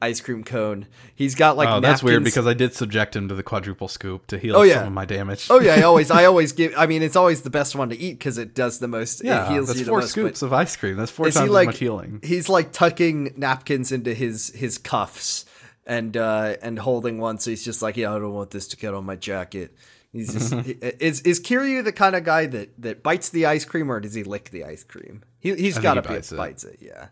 [0.00, 0.86] ice cream cone.
[1.14, 4.26] He's got like oh, that's weird because I did subject him to the quadruple scoop
[4.28, 4.74] to heal Oh, yeah.
[4.78, 5.48] some of my damage.
[5.50, 6.72] Oh yeah, I always I always give.
[6.76, 9.24] I mean, it's always the best one to eat because it does the most.
[9.24, 10.10] yeah, it heals that's you the four most.
[10.10, 10.96] scoops of ice cream.
[10.96, 12.20] That's four Is he times like as much healing.
[12.22, 15.44] he's like tucking napkins into his his cuffs
[15.86, 18.76] and uh and holding one so he's just like yeah i don't want this to
[18.76, 19.74] get on my jacket
[20.12, 20.52] he's just
[21.00, 24.12] is is kiryu the kind of guy that that bites the ice cream or does
[24.12, 26.36] he lick the ice cream he, he's got to he be bites it.
[26.36, 27.06] bites it yeah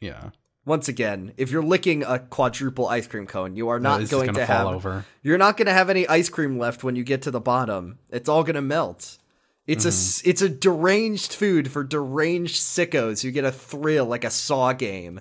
[0.00, 0.30] Yeah,
[0.66, 4.32] once again if you're licking a quadruple ice cream cone you are not just going
[4.32, 5.04] fall have over.
[5.22, 7.98] you're not going to have any ice cream left when you get to the bottom
[8.10, 9.18] it's all going to melt
[9.66, 10.30] it's a Mm-hmm.
[10.30, 15.20] it's a deranged food for deranged sickos who get a thrill like a saw game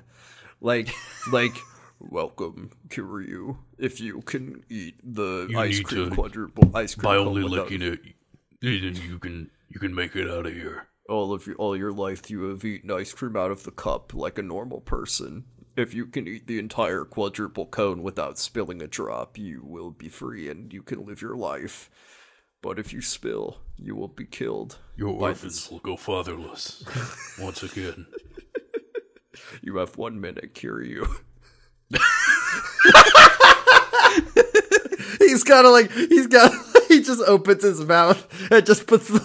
[0.62, 0.90] like
[1.32, 1.56] like
[2.00, 7.16] welcome kiryu if you can eat the You ice cream to- quadruple ice cream By
[7.18, 8.00] only without- licking it,
[8.62, 10.88] then you can you can make it out of here.
[11.10, 14.14] All of your all your life you have eaten ice cream out of the cup
[14.14, 15.46] like a normal person.
[15.76, 20.08] If you can eat the entire quadruple cone without spilling a drop, you will be
[20.08, 21.90] free and you can live your life.
[22.62, 24.78] But if you spill, you will be killed.
[24.96, 25.72] Your by orphans this.
[25.72, 26.86] will go fatherless
[27.40, 28.06] once again.
[29.62, 31.08] You have one minute, Kiryu.
[35.20, 36.52] he's kind of like he's got.
[36.88, 39.20] He just opens his mouth and just puts the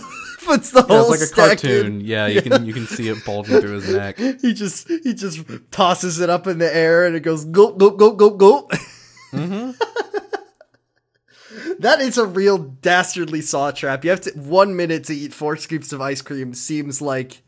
[0.49, 1.27] puts the Yeah, whole it's like a
[1.57, 1.71] stack in.
[1.83, 2.01] cartoon.
[2.01, 4.19] Yeah, you can you can see it bulging through his neck.
[4.41, 5.41] he just he just
[5.71, 8.69] tosses it up in the air and it goes go go go go go.
[9.33, 9.71] Mm-hmm.
[11.81, 14.03] That is a real dastardly saw trap.
[14.05, 16.53] You have to one minute to eat four scoops of ice cream.
[16.53, 17.43] Seems like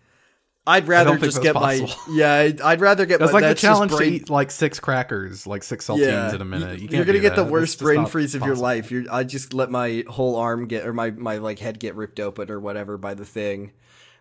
[0.66, 2.50] I'd rather just get my yeah.
[2.64, 5.46] I'd, rather get That's my like the that's just challenge to eat like six crackers,
[5.46, 6.80] like six saltines yeah, in a minute.
[6.80, 8.90] You are gonna get the worst That's brain freeze of your life.
[8.90, 12.20] You're, I just let my whole arm get or my my like head get ripped
[12.20, 13.72] open or whatever by the thing,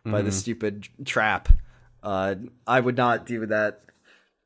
[0.05, 0.25] by Mm-hmm.
[0.25, 1.49] the stupid trap.
[2.01, 2.35] Uh,
[2.65, 3.81] I would not do that.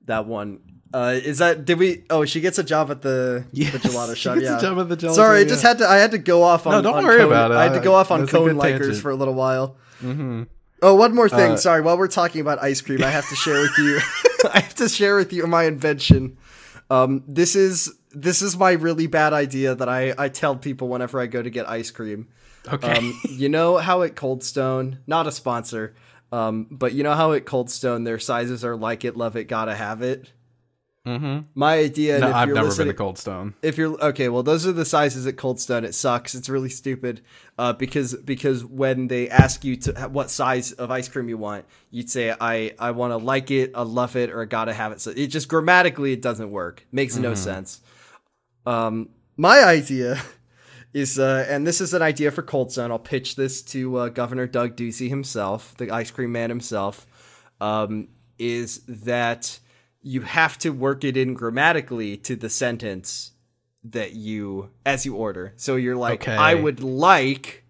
[0.06, 0.60] That one.
[0.94, 2.04] Uh, is that did we?
[2.10, 4.38] Oh, she gets a job at the Yes, the gelato shop.
[4.42, 4.60] yeah.
[4.60, 5.88] job at the gelato, Sorry, I just had to.
[5.88, 6.74] I had to go off on.
[6.74, 7.58] No, don't on worry cone- about it.
[7.58, 8.98] I had to go off on That's cone likers tangent.
[8.98, 9.78] for a little while.
[10.02, 10.44] Mm-hmm.
[10.84, 11.54] Oh, one more thing.
[11.54, 14.00] Uh, Sorry, while we're talking about ice cream, I have to share with you.
[14.54, 16.38] I have to share with you my invention.
[16.90, 21.20] Um, this is this is my really bad idea that I I tell people whenever
[21.20, 22.28] I go to get ice cream.
[22.68, 22.92] Okay.
[22.92, 25.96] Um, you know how at Cold Stone, not a sponsor,
[26.32, 29.46] um, but you know how at Cold Stone their sizes are like it, love it,
[29.46, 30.32] gotta have it.
[31.06, 31.40] Mm-hmm.
[31.54, 32.20] My idea.
[32.20, 33.56] No, if I've never been to Cold Stone.
[33.62, 35.86] if you're okay, well, those are the sizes at Cold Stone.
[35.86, 36.36] It sucks.
[36.36, 37.22] It's really stupid.
[37.58, 41.66] Uh, because because when they ask you to what size of ice cream you want,
[41.92, 44.92] you'd say I I want to like it, I love it, or I gotta have
[44.92, 45.02] it.
[45.02, 46.86] So it just grammatically it doesn't work.
[46.92, 47.82] Makes no sense.
[48.66, 50.22] Um, my idea
[50.94, 52.92] is, uh, and this is an idea for Cold Stone.
[52.92, 57.06] I'll pitch this to uh, Governor Doug Ducey himself, the ice cream man himself.
[57.60, 59.60] Um, is that
[60.04, 63.32] you have to work it in grammatically to the sentence
[63.86, 65.54] that you as you order.
[65.56, 66.36] So you're like, Okay.
[66.36, 67.64] I would like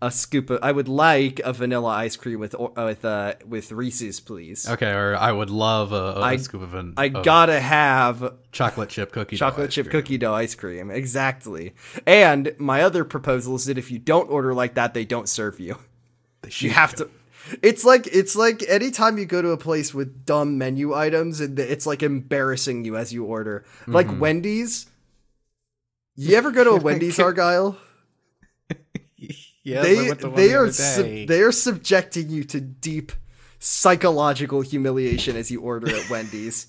[0.00, 3.70] a scoop of, I would like a vanilla ice cream with uh, with uh with
[3.70, 4.68] Reese's, please.
[4.68, 8.88] Okay, or I would love a, a I- scoop of an I gotta have chocolate
[8.88, 9.36] chip cookie.
[9.36, 10.02] dough chocolate chip cream.
[10.02, 10.90] cookie dough ice cream.
[10.90, 11.74] Exactly.
[12.06, 15.60] And my other proposal is that if you don't order like that, they don't serve
[15.60, 15.76] you.
[16.42, 17.10] They You have to.
[17.62, 21.58] It's like it's like anytime you go to a place with dumb menu items, and
[21.58, 23.64] it's like embarrassing you as you order.
[23.86, 24.20] Like Mm-hmm.
[24.20, 24.86] Wendy's.
[26.16, 27.78] You ever go to a Wendy's, Argyle?
[29.64, 32.60] Yes, I they went to one they the are sub- they are subjecting you to
[32.60, 33.12] deep
[33.58, 36.68] psychological humiliation as you order at Wendy's.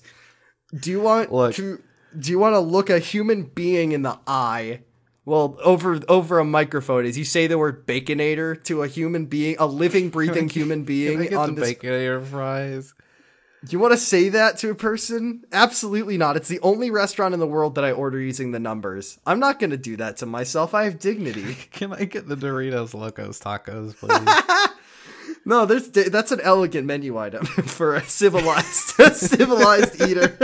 [0.78, 1.54] Do you want Look.
[1.54, 1.82] to
[2.18, 4.82] do you want to look a human being in the eye?
[5.30, 9.54] Well, over over a microphone as you say the word baconator to a human being,
[9.60, 11.74] a living, breathing human Can I being get on the this.
[11.74, 12.94] baconator fries?
[13.64, 15.44] Do you want to say that to a person?
[15.52, 16.36] Absolutely not.
[16.36, 19.20] It's the only restaurant in the world that I order using the numbers.
[19.24, 20.74] I'm not going to do that to myself.
[20.74, 21.54] I have dignity.
[21.70, 24.68] Can I get the Doritos Locos tacos, please?
[25.46, 30.36] No, there's that's an elegant menu item for a civilized a civilized eater.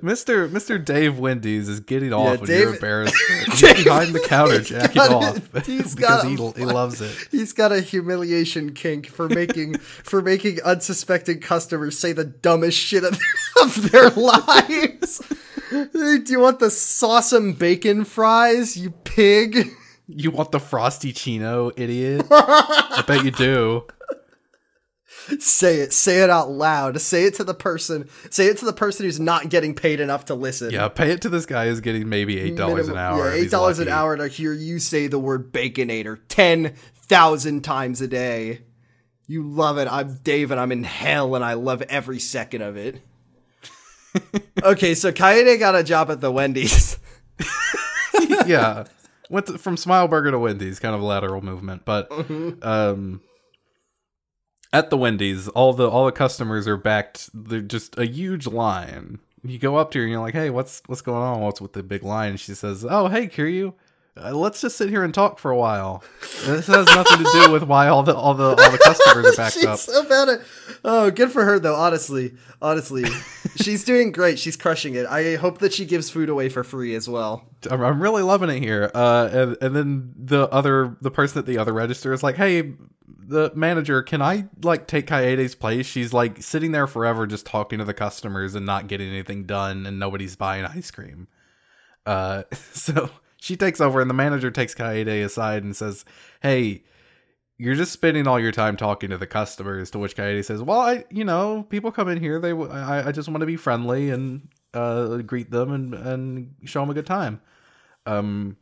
[0.00, 0.48] Mr.
[0.50, 0.82] Mr.
[0.82, 3.14] Dave Wendy's is getting off when Dave- you're embarrassed.
[3.60, 5.36] Behind the counter jacking got off.
[5.66, 7.14] He's because got he, a- he loves it.
[7.30, 13.04] He's got a humiliation kink for making for making unsuspecting customers say the dumbest shit
[13.04, 13.18] of,
[13.60, 15.20] of their lives.
[15.70, 19.68] Do you want the sauce and bacon fries, you pig?
[20.06, 22.26] You want the frosty chino, idiot?
[22.30, 23.86] I bet you do.
[25.38, 25.92] Say it.
[25.92, 27.00] Say it out loud.
[27.00, 28.08] Say it to the person.
[28.30, 30.70] Say it to the person who's not getting paid enough to listen.
[30.70, 33.28] Yeah, pay it to this guy who's getting maybe eight dollars an hour.
[33.34, 38.00] Yeah, eight dollars an hour to hear you say the word baconator ten thousand times
[38.00, 38.62] a day.
[39.28, 39.86] You love it.
[39.90, 43.00] I'm david I'm in hell, and I love every second of it.
[44.62, 46.98] okay, so Kaede got a job at the Wendy's.
[48.46, 48.84] yeah,
[49.30, 51.84] went to, from Smile Burger to Wendy's, kind of a lateral movement.
[51.84, 52.62] But Mm-hmm.
[52.62, 53.20] um,
[54.72, 57.30] at the Wendy's, all the all the customers are backed.
[57.34, 59.18] They're just a huge line.
[59.44, 61.40] You go up to her and you're like, "Hey, what's what's going on?
[61.40, 63.74] What's with the big line?" And she says, "Oh, hey, Kiryu."
[64.14, 66.04] Uh, let's just sit here and talk for a while.
[66.44, 69.24] And this has nothing to do with why all the all the all the customers
[69.26, 69.78] are backed she's up.
[69.78, 70.40] so bad at.
[70.84, 71.74] Oh, good for her though.
[71.74, 73.04] Honestly, honestly,
[73.56, 74.38] she's doing great.
[74.38, 75.06] She's crushing it.
[75.06, 77.46] I hope that she gives food away for free as well.
[77.70, 78.90] I'm, I'm really loving it here.
[78.94, 82.74] Uh, and, and then the other, the person at the other register is like, "Hey,
[83.18, 85.86] the manager, can I like take Kaede's place?
[85.86, 89.86] She's like sitting there forever, just talking to the customers and not getting anything done,
[89.86, 91.28] and nobody's buying ice cream."
[92.06, 96.04] Uh, so she takes over, and the manager takes Kaede aside and says,
[96.42, 96.84] "Hey."
[97.58, 99.92] You're just spending all your time talking to the customers.
[99.92, 102.40] To which Kaede says, "Well, I, you know, people come in here.
[102.40, 106.80] They, I, I just want to be friendly and uh, greet them and and show
[106.80, 107.40] them a good time."
[108.04, 108.56] Um,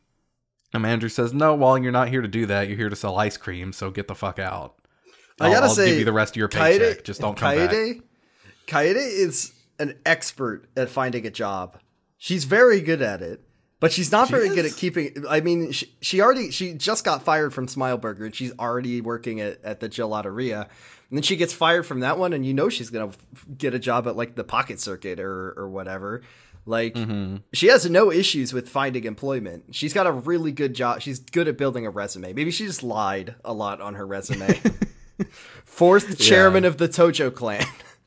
[0.72, 2.68] the manager says, "No, well, you're not here to do that.
[2.68, 3.72] You're here to sell ice cream.
[3.72, 4.74] So get the fuck out.
[5.40, 7.04] I I'll- gotta I'll say, give you the rest of your paycheck.
[7.04, 8.02] Just don't come back." Kaede,
[8.66, 11.78] Kaede is an expert at finding a job.
[12.18, 13.40] She's very good at it,
[13.80, 15.24] but she's not She very good at keeping.
[15.28, 19.40] I mean, she, she already she just got fired from Smileburger, and she's already working
[19.40, 20.68] at, at the gelateria.
[21.08, 23.18] And then she gets fired from that one, and you know she's gonna f-
[23.58, 26.22] get a job at like the Pocket Circuit or or whatever.
[26.70, 27.36] Like Mm-hmm.
[27.52, 29.74] she has no issues with finding employment.
[29.74, 31.02] She's got a really good job.
[31.02, 32.32] She's good at building a resume.
[32.32, 34.58] Maybe she just lied a lot on her resume.
[35.64, 37.64] Fourth chairman of the Tojo clan.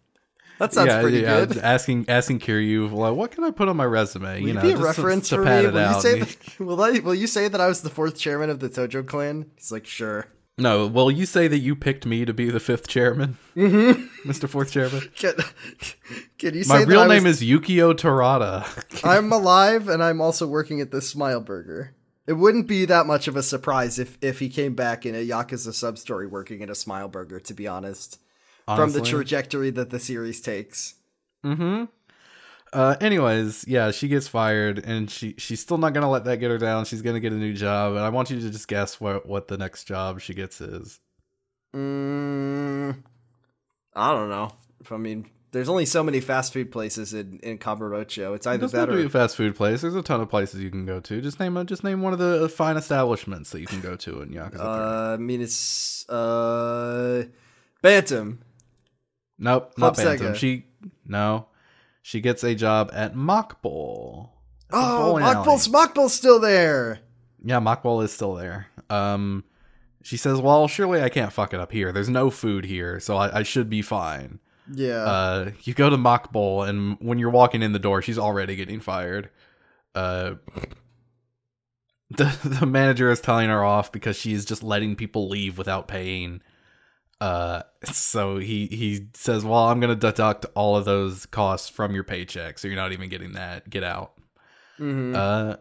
[0.60, 1.46] that sounds yeah, pretty yeah.
[1.46, 1.58] good.
[1.58, 4.42] Asking asking Kiryu, like, what can I put on my resume?
[4.42, 5.52] Will you know, be a just to- reference to, for me?
[5.52, 8.18] it Will you say that, will, I, will you say that I was the fourth
[8.18, 9.52] chairman of the Tojo clan?
[9.56, 10.28] He's like, sure.
[10.58, 14.04] No, well, you say that you picked me to be the fifth chairman, mm-hmm.
[14.30, 14.48] Mr.
[14.48, 15.02] Fourth Chairman.
[15.16, 15.34] Can,
[16.38, 18.64] can you say My real name was- is Yukio Torada.
[19.04, 21.96] I'm alive and I'm also working at this Smile Burger.
[22.28, 25.28] It wouldn't be that much of a surprise if if he came back in a
[25.28, 27.40] Yakuza sub story working at a Smile Burger.
[27.42, 28.20] To be honest,
[28.66, 30.96] from the trajectory that the series takes.
[31.44, 31.86] Mm-hmm.
[32.74, 36.50] Uh, anyways, yeah, she gets fired, and she she's still not gonna let that get
[36.50, 36.86] her down.
[36.86, 39.48] She's gonna get a new job, and I want you to just guess what what
[39.48, 41.00] the next job she gets is.
[41.76, 43.04] Mm,
[43.96, 44.52] I don't know.
[44.92, 48.36] I mean, there's only so many fast food places in in Kamurocho.
[48.36, 49.82] It's either that or a fast food place.
[49.82, 51.22] There's a ton of places you can go to.
[51.22, 54.30] Just name just name one of the fine establishments that you can go to in
[54.30, 54.52] Yakuza.
[54.52, 54.60] 3.
[54.60, 57.26] uh, I mean, it's uh,
[57.84, 58.42] Bantam.
[59.38, 60.34] nope, Club not Bantam.
[60.34, 60.36] Sega.
[60.36, 60.66] She
[61.06, 61.48] no,
[62.04, 64.30] she gets a job at Mach Bowl.
[64.60, 65.36] It's Oh, bowling alley.
[65.36, 67.00] Mach Bowl's Mockbull's still there.
[67.44, 68.68] Yeah, Mach Bowl is still there.
[68.92, 69.44] Um,
[70.04, 71.92] she says, "Well, surely I can't fuck it up here.
[71.92, 74.40] There's no food here, so I, I should be fine."
[74.72, 75.04] Yeah.
[75.04, 78.56] Uh, you go to Mach Bowl, and when you're walking in the door, she's already
[78.56, 79.30] getting fired.
[79.96, 80.36] Uh,
[82.12, 86.42] the the manager is telling her off because she's just letting people leave without paying.
[87.22, 92.04] Uh, so he he says, "Well, I'm gonna deduct all of those costs from your
[92.04, 93.70] paycheck, so you're not even getting that.
[93.70, 94.14] Get out."
[94.80, 95.16] Mhm.
[95.16, 95.58] Uh,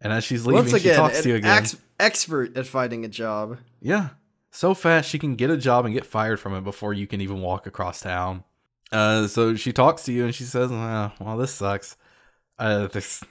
[0.00, 1.58] and as she's leaving, Once again, she talks to you again.
[1.58, 3.58] ex- expert at finding a job.
[3.80, 4.08] Yeah.
[4.50, 7.20] So fast she can get a job and get fired from it before you can
[7.22, 8.44] even walk across town.
[8.90, 11.96] Uh, so she talks to you and she says, "Ah, "Well, this sucks.
[12.58, 13.24] Uh, this,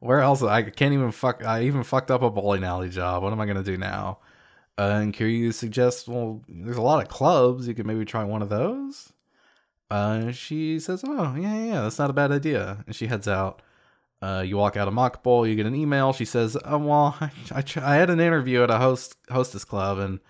[0.00, 0.42] where else?
[0.42, 1.42] I can't even fuck.
[1.42, 3.22] I even fucked up a bowling alley job.
[3.22, 4.18] What am I gonna do now?"
[4.78, 7.66] Uh, and Kiryu suggests, "Well, there's a lot of clubs.
[7.66, 9.12] You could maybe try one of those."
[9.90, 13.62] Uh, she says, "Oh, yeah, yeah, that's not a bad idea." And she heads out.
[14.20, 15.46] Uh, you walk out of Mach Bowl.
[15.46, 16.12] You get an email.
[16.12, 19.98] She says, oh, "Well, I, I, I had an interview at a host hostess club,
[19.98, 20.20] and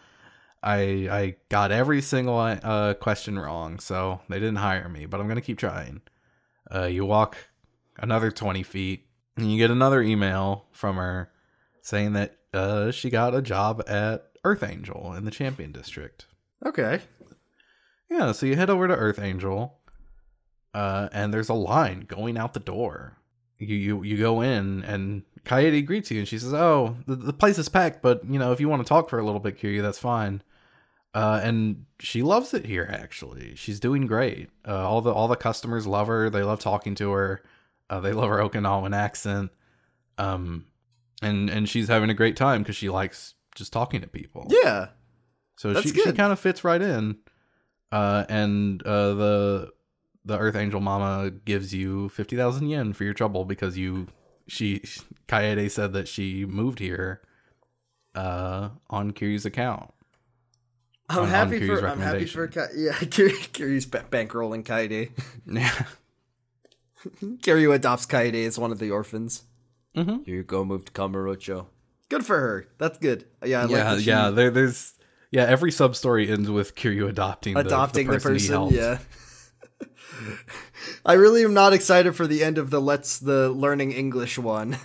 [0.63, 0.79] I
[1.11, 5.07] I got every single uh, question wrong, so they didn't hire me.
[5.07, 6.01] But I'm gonna keep trying."
[6.75, 7.37] Uh, you walk
[7.99, 11.31] another twenty feet, and you get another email from her
[11.83, 16.27] saying that uh, she got a job at Earth Angel in the Champion District.
[16.65, 17.01] Okay.
[18.11, 19.79] Yeah, so you head over to Earth Angel.
[20.75, 23.17] uh, and there's a line going out the door.
[23.59, 27.33] You you you go in, and Kaede greets you, and she says, "Oh, the, the
[27.33, 29.59] place is packed, but you know if you want to talk for a little bit,
[29.59, 30.43] Kiryu, that's fine."
[31.15, 32.89] Uh, and she loves it here.
[32.93, 34.51] Actually, she's doing great.
[34.67, 36.31] Uh, all the all the customers love her.
[36.31, 37.43] They love talking to her.
[37.91, 39.51] Uh, they love her Okinawan accent.
[40.19, 40.67] Um,
[41.21, 44.47] and and she's having a great time because she likes just talking to people.
[44.49, 44.89] Yeah.
[45.57, 47.17] So That's she, she kind of fits right in.
[47.91, 49.71] Uh, and uh, the
[50.25, 54.07] the Earth Angel Mama gives you fifty thousand yen for your trouble because you
[54.47, 54.81] she
[55.27, 57.23] Kaede said that she moved here
[58.15, 59.91] uh, on Kiryu's account.
[61.09, 64.65] I'm On- on happy Kiryu's for I'm happy for Ka- yeah Kiryu, Kiryu's ba- bankrolling
[64.65, 65.11] Kaede.
[65.47, 65.85] Yeah.
[67.23, 69.45] Kiryu adopts Kaede as one of the orphans.
[69.97, 70.25] Mhm.
[70.27, 71.67] Here you go, move to Kamurocho.
[72.09, 72.69] Good for her.
[72.79, 73.27] That's good.
[73.45, 74.31] Yeah, I like yeah, that she yeah.
[74.31, 74.95] There, there's
[75.31, 75.45] yeah.
[75.45, 78.69] Every sub story ends with Kiryu adopting the- adopting the, the person.
[78.69, 78.77] he person.
[78.77, 78.99] yeah.
[81.07, 84.79] I really am not excited for the end of the let's the learning English one.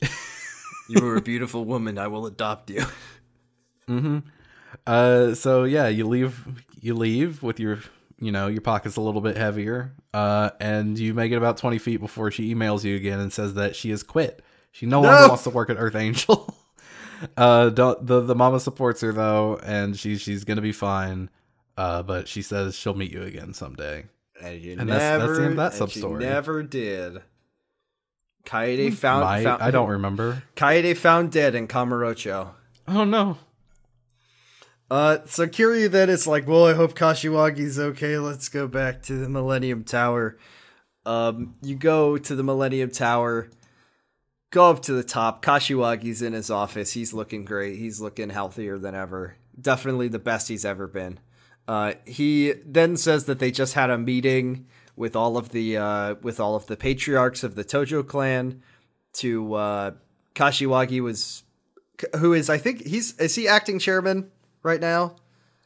[0.88, 1.98] you are a beautiful woman.
[1.98, 2.84] I will adopt you.
[4.86, 6.46] Uh, so yeah, you leave.
[6.80, 7.80] You leave with your,
[8.18, 9.94] you know, your pockets a little bit heavier.
[10.12, 13.54] Uh, and you make it about twenty feet before she emails you again and says
[13.54, 14.42] that she has quit.
[14.74, 15.08] She no, No!
[15.08, 16.52] longer wants to work at Earth Angel.
[17.36, 21.30] uh, don't, the the mama supports her though, and she's she's gonna be fine.
[21.76, 24.04] Uh, but she says she'll meet you again someday.
[24.42, 26.24] And you And that's- that's the end that sub-story.
[26.24, 27.18] Never did.
[28.44, 30.42] Kaede found, Might- found I don't remember.
[30.56, 32.50] Kaede found dead in Kamurocho.
[32.88, 33.38] Oh no.
[34.90, 38.18] Uh, so Kiryu then is like, well, I hope Kashiwagi's okay.
[38.18, 40.36] Let's go back to the Millennium Tower.
[41.06, 43.48] Um, you go to the Millennium Tower,
[44.54, 45.44] go up to the top.
[45.44, 46.92] Kashiwagi's in his office.
[46.92, 47.76] He's looking great.
[47.76, 49.36] He's looking healthier than ever.
[49.60, 51.18] Definitely the best he's ever been.
[51.66, 56.14] Uh, he then says that they just had a meeting with all of the uh,
[56.22, 58.62] with all of the patriarchs of the Tojo clan.
[59.14, 59.90] To uh,
[60.34, 61.44] Kashiwagi was,
[62.16, 64.30] who is I think he's is he acting chairman
[64.62, 65.16] right now?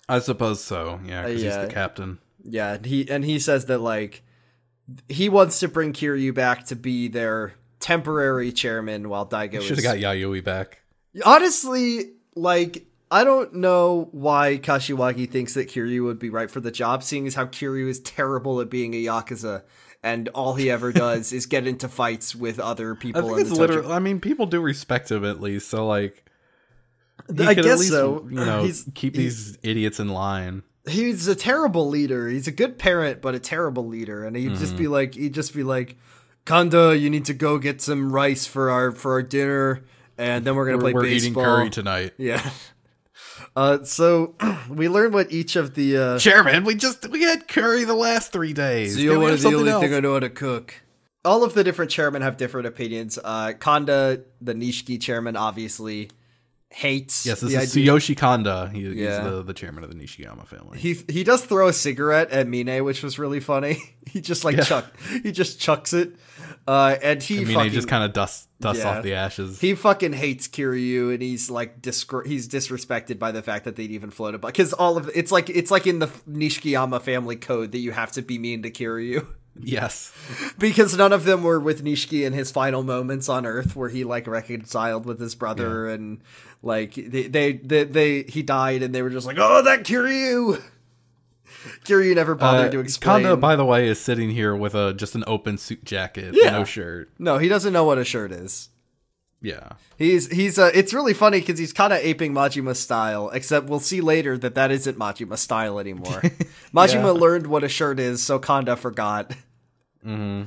[0.09, 1.01] I suppose so.
[1.05, 1.61] Yeah, because yeah.
[1.61, 2.19] he's the captain.
[2.43, 4.23] Yeah, and he and he says that like
[5.09, 9.83] he wants to bring Kiryu back to be their temporary chairman while Daigo Should have
[9.85, 10.81] got Yayoi back.
[11.25, 16.71] honestly like I don't know why Kashiwagi thinks that Kiryu would be right for the
[16.71, 19.63] job, seeing as how Kiryu is terrible at being a yakuza,
[20.03, 23.23] and all he ever does is get into fights with other I people.
[23.23, 23.91] think in it's literally.
[23.91, 25.69] I mean, people do respect him at least.
[25.71, 26.23] So like,
[27.35, 28.27] he I could guess at least, so.
[28.31, 30.63] You know, He's- keep he- these idiots in line.
[30.87, 32.29] he's a terrible leader.
[32.29, 34.25] He's a good parent, but a terrible leader.
[34.27, 34.77] And he'd just Mm-hmm.
[34.77, 35.97] be like, he'd just be like,
[36.49, 39.85] Kanda, you need to go get some rice for our for our dinner,
[40.17, 42.15] and then we're gonna We're, play we're eating curry tonight.
[42.17, 42.51] Yeah.
[43.55, 44.35] Uh, so
[44.71, 48.33] we learned what each of the uh, Chairman, we just we had curry the last
[48.33, 48.93] three days.
[48.93, 49.83] So Can you're one of the only else?
[49.83, 50.75] thing I know how to cook.
[51.23, 53.19] All of the different chairmen have different opinions.
[53.23, 56.11] Uh, Kanda, the Nishiki chairman, obviously
[56.71, 57.93] hates Yes, this is idea.
[57.93, 58.71] Tsuyoshi Kanda.
[58.73, 59.23] He, Yeah.
[59.23, 60.79] He's the, the chairman of the Nishikiyama family.
[60.79, 63.79] He he does throw a cigarette at Mine, which was really funny.
[64.07, 64.65] he just like Yeah.
[64.65, 64.87] chuck
[65.23, 66.15] he just chucks it.
[66.67, 68.99] Uh, and he mean, fucking just kind of dusts dusts Yeah.
[68.99, 69.61] off the ashes.
[69.61, 73.91] he fucking hates Kiryu, and he's like disgr- he's disrespected by the fact that they'd
[73.91, 77.79] even floated because all of it's like it's like in the Nishikiyama family code that
[77.79, 79.27] you have to be mean to Kiryu.
[79.61, 80.13] yes,
[80.59, 84.05] because none of them were with Nishiki in his final moments on Earth, where he
[84.05, 86.21] like reconciled with his brother and
[86.63, 90.63] like they they they, they he died, and they were just like, oh, that Kiryu.
[91.85, 93.23] Kiryu never bothered uh, to explain.
[93.23, 96.51] Kanda, by the way, is sitting here with a just an open suit jacket, Yeah.
[96.51, 97.11] no shirt.
[97.19, 98.69] no, he doesn't know what a shirt is.
[99.41, 103.69] Yeah, He's he's uh, it's really funny because he's kind of aping Majima style, except
[103.69, 106.23] we'll see later that that isn't Majima style anymore.
[106.75, 109.31] Majima learned what a shirt is, so Kanda forgot.
[110.05, 110.45] Mm-hmm.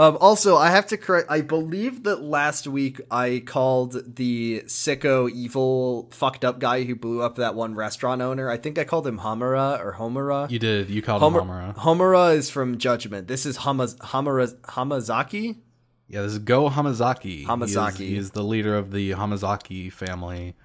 [0.00, 1.30] Um, also, I have to correct.
[1.30, 7.20] I believe that last week I called the sicko, evil, fucked up guy who blew
[7.20, 8.48] up that one restaurant owner.
[8.48, 10.50] I think I called him Hamura or Homura.
[10.50, 10.88] you did.
[10.88, 11.76] You called Homer- him Homura.
[11.76, 13.28] Homura is from Judgment.
[13.28, 15.58] This is Hamaz- Hamura- Hamazaki.
[16.08, 17.44] Yeah, this is Go Hamazaki.
[17.44, 17.96] Hamazaki.
[17.98, 20.56] He is, he is the leader of the Hamazaki family.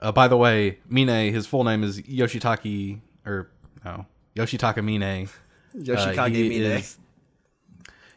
[0.00, 3.50] Uh, by the way, Mine, his full name is Yoshitaki, or
[3.84, 4.06] no,
[4.36, 5.28] Yoshitaka Mine.
[5.74, 6.78] Uh, Yoshikage he Mine.
[6.78, 6.98] is-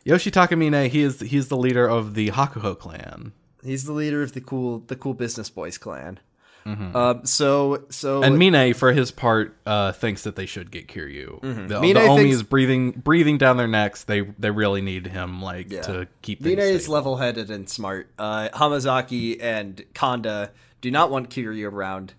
[0.10, 3.32] Yoshitaka Mine, he is he's the leader of the Hakuho clan.
[3.64, 6.20] He's the leader of the cool the cool business boys clan.
[6.66, 8.24] Um, so so Mm-hmm.
[8.26, 11.42] And Mine, for his part, uh, thinks that they should get Kiryu.
[11.42, 14.04] The, Mine the Omi thinks- is breathing breathing down their necks.
[14.04, 15.82] They they really need him like Yeah.
[15.84, 18.12] to keep Mine is level headed and smart.
[18.20, 20.52] Uh, Hamazaki and Kanda
[20.82, 22.14] do not want Kiryu around.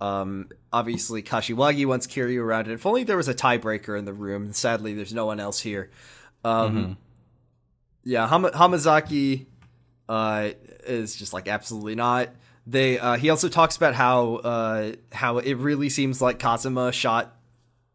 [0.00, 4.12] Um, obviously, Kashiwagi wants Kiryu around, and if only there was a tiebreaker in the
[4.12, 4.52] room.
[4.52, 5.90] Sadly, there's no one else here.
[6.44, 6.96] Um,
[8.06, 9.46] yeah, Hama- Hamazaki
[10.08, 10.50] uh,
[10.86, 12.30] is just like absolutely not.
[12.66, 17.36] They uh, he also talks about how uh, how it really seems like Kazuma shot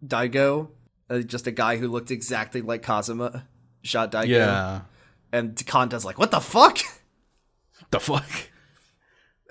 [0.06, 0.68] Daigo,
[1.10, 3.48] uh, just a guy who looked exactly like Kazuma
[3.84, 4.28] shot Daigo.
[4.28, 4.82] Yeah.
[5.32, 6.80] and Kanda's like, "What the fuck?"
[7.90, 8.30] The fuck.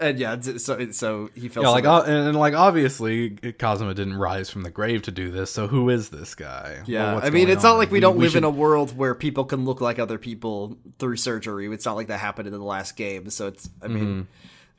[0.00, 4.48] And yeah, so so he feels Yeah, like uh, and, like obviously Kazuma didn't rise
[4.48, 5.50] from the grave to do this.
[5.50, 6.82] So who is this guy?
[6.86, 7.16] yeah.
[7.16, 9.44] Well, I mean, it's not like we, don't live should- in a world where people
[9.44, 11.66] can look like other people through surgery.
[11.72, 13.28] It's not like that happened in the last game.
[13.30, 14.26] So it's, I mean,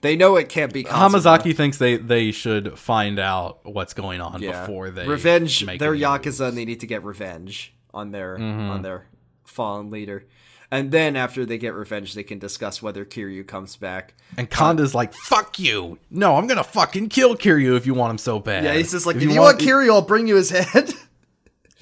[0.01, 1.19] they know it can't be Kazuma.
[1.19, 4.61] Hamazaki thinks they they should find out what's going on yeah.
[4.61, 5.63] before they revenge.
[5.63, 6.39] Make They're yakuza, moves.
[6.41, 8.69] and they need to get revenge on their Mm-hmm.
[8.72, 9.05] on their
[9.45, 10.26] fallen leader.
[10.74, 14.13] And then after they get revenge, they can discuss whether Kiryu comes back.
[14.38, 15.99] And Kanda's like, "Fuck you!
[16.09, 19.05] No, I'm gonna fucking kill Kiryu if you want him so bad." Yeah, he's just
[19.05, 20.93] like, If if you, want Kiryu, I'll bring you his head.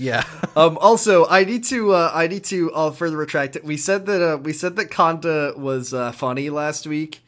[0.01, 0.23] Yeah,
[0.55, 3.65] Um, also, I need to uh, I need to uh, further retract it.
[3.65, 7.19] We said that uh, we said that Kanda was uh, funny last week,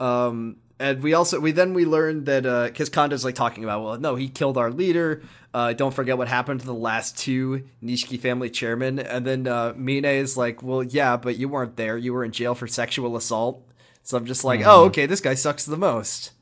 [0.00, 3.82] um, and we also we then we learned that uh because Kanda's like talking about
[3.84, 5.22] well, no, he killed our leader.
[5.52, 8.98] Uh, don't forget what happened to the last two Nishiki family chairmen.
[8.98, 11.96] And then uh, Mine is like, well, yeah, but you weren't there.
[11.96, 13.64] You were in jail for sexual assault.
[14.02, 16.32] So I'm just like, oh, okay, this guy sucks the most.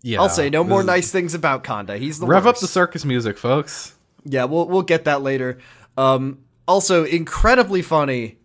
[0.00, 0.18] yeah.
[0.18, 1.98] I'll say no more nice things about Kanda.
[1.98, 3.94] He's the Rev up the circus music, folks.
[4.24, 5.58] Yeah, we'll we'll get that later.
[5.98, 8.38] Um, also, incredibly funny.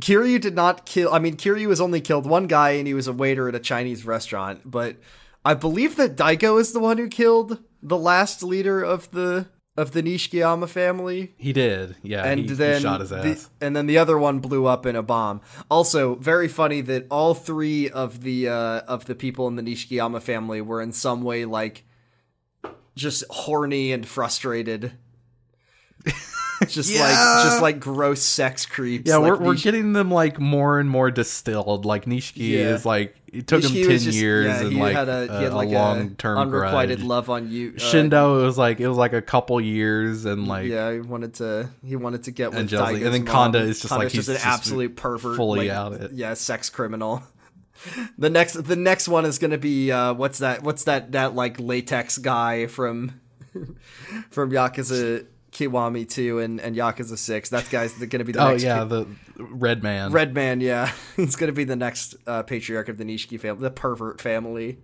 [0.00, 1.12] Kiryu did not kill.
[1.12, 3.60] I mean, Kiryu was only killed one guy, and he was a waiter at a
[3.60, 4.62] Chinese restaurant.
[4.64, 4.96] But
[5.44, 9.92] I believe that Daigo is the one who killed the last leader of the of
[9.92, 11.32] the Nishikiyama family.
[11.38, 11.96] He did.
[12.02, 13.48] Yeah, And he, he then shot his the- ass.
[13.60, 15.40] and then the other one blew up in a bomb.
[15.70, 20.20] Also, very funny that all three of the uh, of the people in the Nishikiyama
[20.22, 21.84] family were in some way like
[22.96, 24.92] just horny and frustrated.
[26.68, 29.08] just like just like gross sex creeps.
[29.08, 31.84] Yeah, like we're, we're Nish- getting them like more and more distilled.
[31.84, 32.74] Like Nishiki Yeah.
[32.74, 35.38] is like it took Nishiki him ten just- years yeah, and he like had a,
[35.38, 37.08] he had like a long term unrequited grudge.
[37.08, 37.70] love on you.
[37.76, 41.00] uh, Shindo it was like it was like a couple years and like yeah, he
[41.00, 41.68] wanted to.
[41.84, 42.68] He wanted to get with And.
[42.68, 43.52] Daigo's and then mom.
[43.52, 46.12] Kanda is just like he's an just absolute pervert, fully like, out it.
[46.12, 47.22] Yeah, sex criminal.
[48.16, 50.62] The next, the next one is gonna be uh, what's that?
[50.62, 51.12] What's that?
[51.12, 53.20] That like latex guy from
[54.30, 57.50] from Yakuza Kiwami two and and Yakuza six.
[57.50, 58.62] That guy's gonna be the oh next.
[58.64, 59.06] yeah pa- the
[59.38, 60.60] red man Red Man.
[60.60, 64.78] Yeah, he's gonna be the next uh, patriarch of the Nishiki family, the pervert family,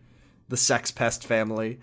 [0.49, 1.81] the sex pest family.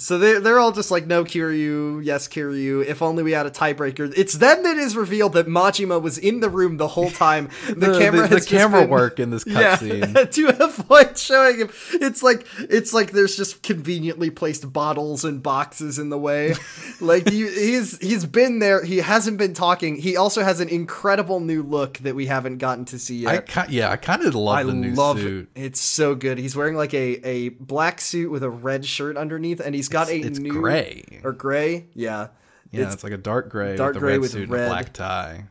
[0.00, 2.84] So they're, they're all just like, no, Kiryu, yes, Kiryu.
[2.84, 4.12] If only we had a tiebreaker.
[4.16, 7.48] It's then that is revealed that Majima was in the room the whole time.
[7.70, 11.16] The, the, camera the, has the camera been- work in this cutscene yeah, to avoid
[11.16, 11.70] showing him.
[11.92, 16.54] It's like it's like there's just conveniently placed bottles and boxes in the way.
[17.00, 18.84] like he, he's he's been there.
[18.84, 19.96] He hasn't been talking.
[19.96, 23.46] He also has an incredible new look that we haven't gotten to see I yet.
[23.46, 25.62] ki- yeah I kind of love I the new love suit it.
[25.62, 26.38] It's so good.
[26.38, 30.08] He's wearing like a, a black suit with a red shirt underneath, and he's got
[30.08, 31.20] a it's new gray.
[31.24, 31.86] or gray.
[31.94, 32.28] Yeah,
[32.70, 34.60] yeah It's- it's, like a dark gray dark with a gray red with suit red.
[34.60, 35.44] and a black tie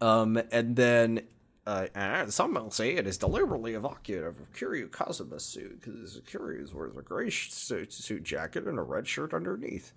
[0.00, 1.22] Um, and then
[1.66, 6.72] uh, uh, some will say it is deliberately evocative of Kiryu Kazuma's suit because Kiryu
[6.72, 9.92] wears a gray suit, suit jacket and a red shirt underneath.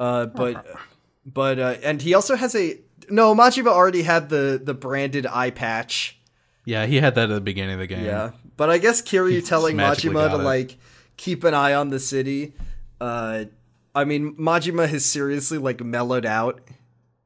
[0.00, 0.64] Uh, but
[1.26, 2.78] but uh, and he also has a
[3.10, 3.34] no.
[3.34, 6.18] Majima already had the the branded eye patch.
[6.64, 9.46] yeah he had that at the beginning of the game Yeah, but I guess Kiryu
[9.46, 10.42] telling Majima to it.
[10.44, 10.78] like
[11.18, 12.54] keep an eye on the city.
[13.02, 13.44] Uh,
[13.94, 16.60] I mean, Majima has seriously like mellowed out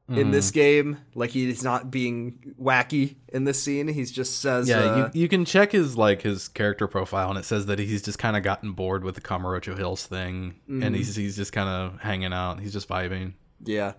[0.09, 0.31] in Mm-hmm.
[0.31, 0.97] this game.
[1.15, 3.87] Like he's not being wacky in this scene.
[3.89, 7.37] He's just says, Yeah, uh, you, you can check his like his character profile, and
[7.37, 10.83] it says that he's just kind of gotten bored with the Kamurocho Hills thing, Mm-hmm.
[10.83, 12.59] and he's he's just kind of hanging out.
[12.61, 13.33] He's just vibing.
[13.63, 13.93] yeah.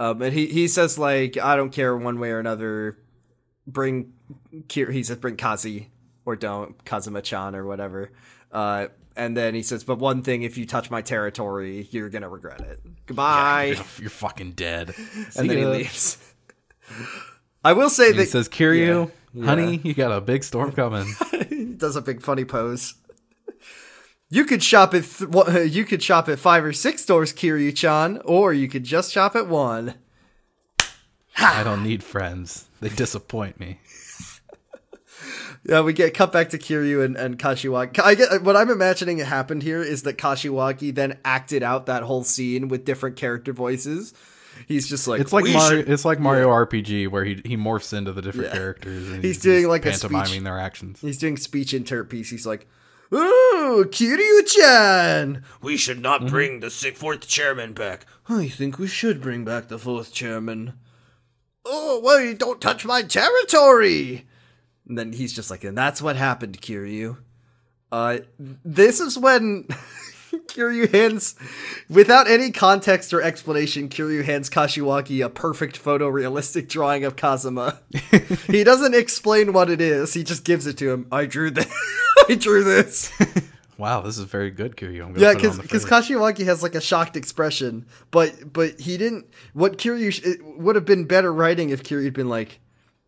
[0.00, 2.96] Um, and he he says like, I don't care one way or another.
[3.66, 4.12] Bring.
[4.70, 5.90] He says bring Kazi
[6.24, 8.12] or don't Kazuma-chan or whatever.
[8.52, 8.86] Uh,
[9.18, 12.60] and then he says, but one thing, if you touch my territory, you're gonna regret
[12.60, 12.80] it.
[13.06, 13.64] Goodbye.
[13.76, 14.94] You're, you're fucking dead.
[15.36, 16.16] and then he leaves.
[17.64, 19.44] I will say He that says, "Kiryu, Yeah.
[19.44, 21.06] honey, you got a big storm coming."
[21.48, 22.94] he does a big funny pose.
[24.30, 28.52] You could shop at th- you could shop at five or six stores, Kiryu-chan, or
[28.52, 29.94] you could just shop at one.
[31.36, 32.66] I don't need friends.
[32.80, 33.78] They disappoint me.
[35.68, 38.00] Yeah, we get cut back to Kiryu and, and Kashiwagi.
[38.02, 42.24] I get what I'm imagining happened here is that Kashiwagi then acted out that whole
[42.24, 44.14] scene with different character voices.
[44.66, 45.68] He's just like It's like Mario.
[45.82, 48.54] should-" It's like Mario RPG, where he he morphs into the different Yeah.
[48.58, 49.10] characters.
[49.10, 51.00] And He's doing just like a speech- pantomiming their actions.
[51.02, 52.30] He's doing speech interpiece.
[52.30, 52.66] He's like,
[53.12, 56.30] "Oh, Kiryu-chan, we should not mm-hmm.
[56.30, 58.06] bring the si- fourth chairman back.
[58.28, 60.72] I think we should bring back the fourth chairman."
[61.70, 64.26] oh, well, you don't touch my territory.
[64.88, 67.18] And then he's just like, and that's what happened, Kiryu.
[67.92, 69.64] Uh, this is when
[70.48, 71.36] Kiryu hands,
[71.88, 77.80] without any context or explanation, Kiryu hands Kashiwagi a perfect photorealistic drawing of Kazuma.
[78.46, 81.06] he doesn't explain what it is, he just gives it to him.
[81.12, 81.72] I drew this.
[82.28, 83.12] I drew this.
[83.78, 85.06] Wow, this is very good, Kiryu.
[85.06, 86.08] I'm Yeah, put it on because because fridge.
[86.08, 89.26] Kashiwagi has like a shocked expression, but but he didn't.
[89.52, 92.58] What Kiryu sh- it would have been better writing if Kiryu had been like,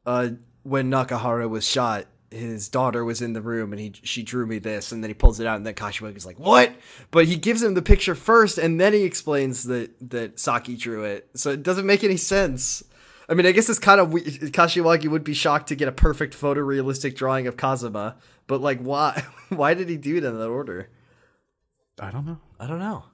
[0.07, 0.31] uh,
[0.63, 4.59] when Nakahara was shot, his daughter was in the room and he she drew me
[4.59, 6.73] this, and then he pulls it out, and then Kashiwagi's like, what?
[7.11, 11.05] But he gives him the picture first, and then he explains that that Saki drew
[11.05, 12.85] it, so it doesn't make any sense.
[13.29, 15.93] I mean, I guess it's kind of we- Kashiwagi would be shocked to get a
[15.93, 19.25] perfect photorealistic drawing of Kazuma, but like, why?
[19.51, 20.91] Why did he do it in that order?
[21.99, 22.39] I don't know.
[22.61, 23.05] I don't know.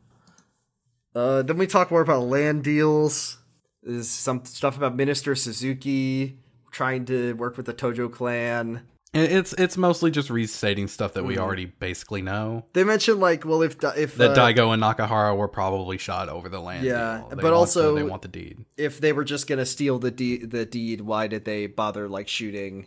[1.14, 3.38] Uh, then we talk more about land deals.
[3.82, 6.40] There's some stuff about Minister Suzuki
[6.76, 8.82] trying to work with the Tojo clan.
[9.14, 11.28] It's it's mostly just restating stuff that Mm.
[11.28, 12.66] we already basically know.
[12.74, 16.50] They mentioned like, well, if if That uh, Daigo and Nakahara were probably shot over
[16.50, 16.84] the land.
[16.84, 17.22] Yeah.
[17.30, 18.64] But also- the, they want the deed.
[18.76, 22.28] if they were just gonna steal the de- the deed, why did they bother like
[22.28, 22.86] shooting?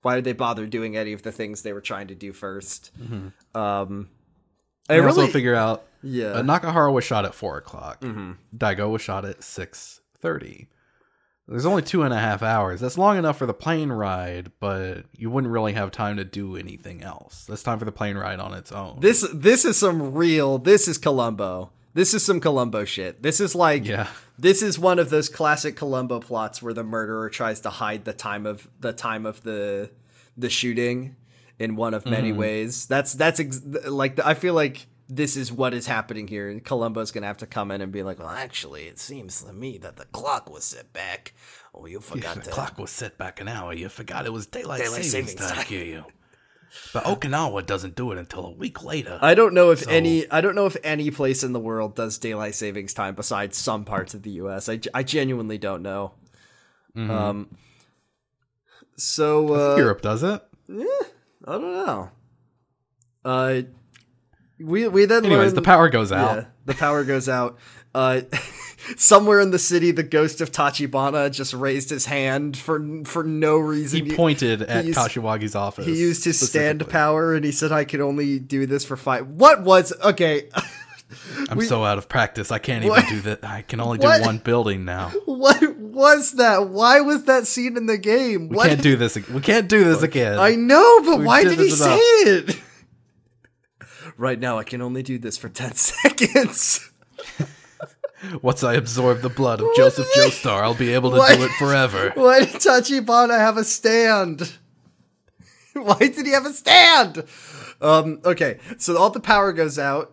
[0.00, 2.90] Why did they bother doing any of the things they were trying to do 1st
[3.54, 4.08] Um,
[4.88, 6.28] I really also figure out yeah.
[6.28, 8.00] uh, Nakahara was shot at four o'clock.
[8.00, 8.36] Mhm.
[8.56, 10.68] Daigo was shot at six thirty.
[11.52, 12.80] There's only two and a half hours.
[12.80, 16.56] That's long enough for the plane ride, but you wouldn't really have time to do
[16.56, 17.44] anything else.
[17.44, 19.00] That's time for the plane ride on its own.
[19.00, 20.56] This this is some real.
[20.56, 21.70] This is Columbo.
[21.92, 23.22] This is some Columbo shit.
[23.22, 24.08] This is like Yeah.
[24.38, 28.14] This is one of those classic Columbo plots where the murderer tries to hide the
[28.14, 29.90] time of the time of the
[30.36, 31.16] the shooting
[31.58, 32.36] in one of many mm.
[32.36, 32.86] ways.
[32.86, 36.48] That's that's ex- like I feel like this is what is happening here.
[36.48, 39.52] And Columbo's gonna have to come in and be like, "Well, actually, it seems to
[39.52, 41.34] me that the clock was set back.
[41.74, 43.72] Oh, you forgot The to." clock was set back an hour.
[43.74, 45.66] You forgot it was daylight, Daylight savings, savings time, time.
[45.66, 46.04] Kiryu.
[46.94, 49.18] But Okinawa doesn't do it until a week later.
[49.20, 52.16] I don't know if any I don't know if any place in the world does
[52.16, 54.70] daylight savings time besides some parts of the US.
[54.70, 56.14] I, I genuinely don't know.
[56.96, 57.48] Um
[58.96, 60.42] so uh Europe does it.
[60.68, 60.84] Yeah,
[61.46, 62.10] I don't know.
[63.24, 63.62] Uh
[64.62, 66.36] we we then Anyways, the power goes out.
[66.36, 67.58] yeah, the power goes out.
[67.94, 68.22] Uh
[68.96, 73.58] somewhere in the city the ghost of Tachibana just raised his hand for for no
[73.58, 74.06] reason.
[74.06, 75.86] He pointed at used- Kashiwagi's office.
[75.86, 79.26] He used his stand power and he said I could only do this for five.
[79.28, 80.48] What was okay?
[81.50, 82.50] I'm so out of practice.
[82.50, 83.04] I can't What?
[83.04, 83.44] even do that.
[83.44, 84.22] I can only do What?
[84.22, 85.12] one building now.
[85.26, 86.68] What was that?
[86.68, 88.48] Why was that scene in the game?
[88.48, 88.68] We what?
[88.68, 89.16] can't do this.
[89.28, 90.38] We can't do this again.
[90.38, 92.58] I know, but We why did he say it?
[94.16, 96.90] Right now, I can only do this for ten seconds.
[98.40, 101.36] Once I absorb the blood of Joseph Joestar, I'll be able to What?
[101.36, 102.12] do it forever.
[102.14, 104.52] Why did Tachibana have a stand?
[105.74, 107.24] Why did he have a stand?
[107.80, 110.12] Um, okay, so all the power goes out,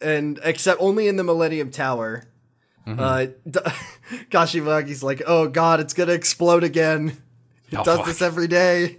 [0.00, 2.24] and except only in the Millennium Tower.
[2.88, 3.00] Mm-hmm.
[3.00, 3.60] Uh, D-
[4.30, 7.16] Kashiwagi's like, oh god, it's gonna explode again.
[7.70, 8.06] It Oh, does fuck.
[8.06, 8.98] this every day.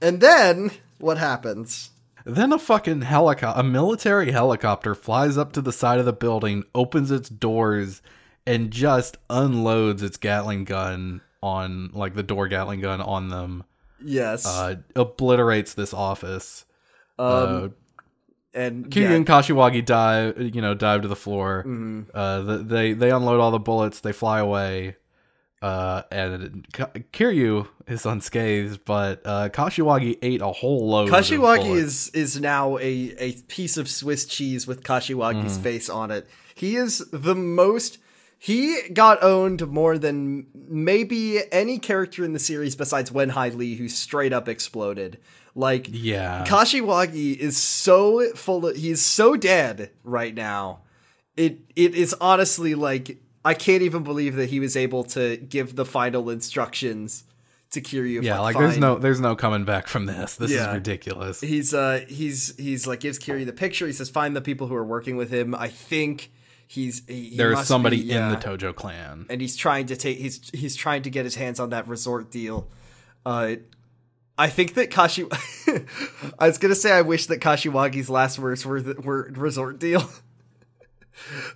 [0.00, 1.90] And then what happens?
[2.28, 6.64] Then a fucking helicopter, a military helicopter flies up to the side of the building,
[6.74, 8.02] opens its doors,
[8.44, 13.62] and just unloads its Gatling gun on, like the door Gatling gun on them.
[14.04, 14.44] Yes.
[14.44, 16.64] Uh, obliterates this office.
[17.16, 17.68] uh,
[18.52, 21.62] and Kiryu yeah, and Kashiwagi dive, you know, dive to the floor.
[22.12, 24.00] Uh, the, they they unload all the bullets.
[24.00, 24.96] They fly away.
[25.62, 31.08] Uh, and Ka- Kiryu is unscathed, but uh, Kashiwagi ate a whole load.
[31.10, 35.62] Kashiwagi is is now a a piece of Swiss cheese with Kashiwagi's Mm.
[35.62, 36.28] face on it.
[36.54, 37.98] He is the most.
[38.38, 43.88] He got owned more than maybe any character in the series besides Wenhai Lee, who
[43.88, 45.18] straight up exploded.
[45.54, 46.44] Like yeah.
[46.46, 50.80] Kashiwagi is so full of he's so dead right now.
[51.34, 55.76] It it is honestly like I can't even believe that he was able to give
[55.76, 57.24] the final instructions
[57.70, 58.22] to Kiryu.
[58.22, 60.36] yeah, like there's no there's no coming back from this.
[60.36, 60.68] This Yeah.
[60.68, 61.40] is ridiculous.
[61.40, 63.86] He's uh he's he's like gives Kiryu the picture.
[63.86, 65.54] He says find the people who are working with him.
[65.54, 66.30] I think
[66.66, 68.36] he's he, he There's must somebody be, in the.
[68.36, 69.26] Tojo clan.
[69.30, 72.30] and he's trying to take he's he's trying to get his hands on that resort
[72.30, 72.68] deal.
[73.24, 73.56] Uh
[74.38, 75.24] I think that Kashi
[76.38, 80.08] I was gonna say I wish that Kashiwagi's last words were the, were resort deal.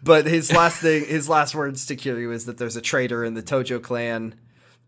[0.02, 3.34] but his last thing his last words to Kiryu is that there's a traitor in
[3.34, 4.34] the Tojo clan.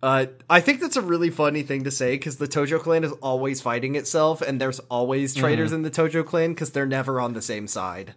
[0.02, 3.12] Uh, I think that's a really funny thing to say because the Tojo clan is
[3.22, 7.34] always fighting itself, and there's always traitors in the Tojo clan because they're never on
[7.34, 8.14] the same side.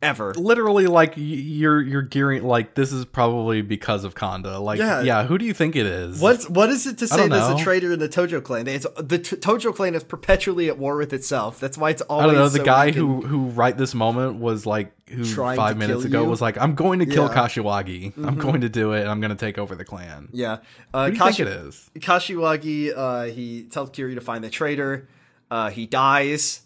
[0.00, 0.32] Ever.
[0.34, 4.58] literally like you're you're gearing like this is probably because of Kanda.
[4.58, 5.02] Like Yeah.
[5.02, 6.20] yeah, who do you think it is?
[6.20, 8.66] What's what is it to say there's a traitor in the Tojo clan?
[8.68, 11.58] It's the T- Tojo clan is perpetually at war with itself.
[11.60, 12.26] That's why it's I always.
[12.26, 12.48] don't know.
[12.48, 16.28] The so guy who who right this moment was like who five minutes ago you?
[16.28, 17.30] was like I'm going to kill Yeah.
[17.30, 17.60] Mm-hmm.
[17.60, 18.26] Kashiwagi.
[18.26, 19.00] I'm going to do it.
[19.00, 20.28] and I'm going to take over the clan.
[20.32, 20.58] Yeah,
[20.94, 21.90] uh, Who do you Kashi- think it is?
[21.98, 22.92] Kashiwagi.
[22.96, 25.08] Uh, he tells Kiryu to find the traitor.
[25.50, 26.60] Uh, he dies.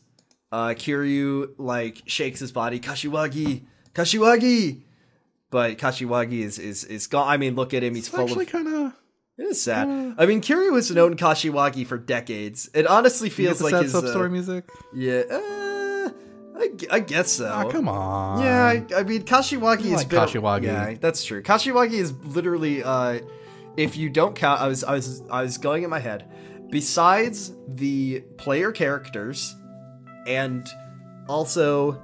[0.53, 2.79] Uh, Kiryu like shakes his body.
[2.79, 3.63] Kashiwagi,
[3.95, 4.83] Kashiwagi.
[5.51, 7.27] But Kashiwagi is is is gone.
[7.27, 7.95] I mean, look at him.
[7.95, 8.53] He's It's full actually of.
[8.53, 8.93] kind of
[9.39, 9.89] It is sad.
[10.19, 12.69] I mean, Kiryu has known Kashiwagi for decades.
[12.75, 14.69] It honestly feels like sad his sub story uh, music.
[14.95, 16.11] Yeah, uh,
[16.55, 17.51] I, I guess so.
[17.67, 18.43] Oh, come on.
[18.43, 20.65] Yeah, I, I mean Kashiwagi is like been- Kashiwagi.
[20.65, 21.43] Yeah, that's true.
[21.43, 23.21] Kashiwagi is literally uh
[23.79, 26.29] if you don't count I was I was I was going in my head.
[26.71, 29.55] Besides the player characters
[30.27, 30.69] and
[31.29, 32.03] also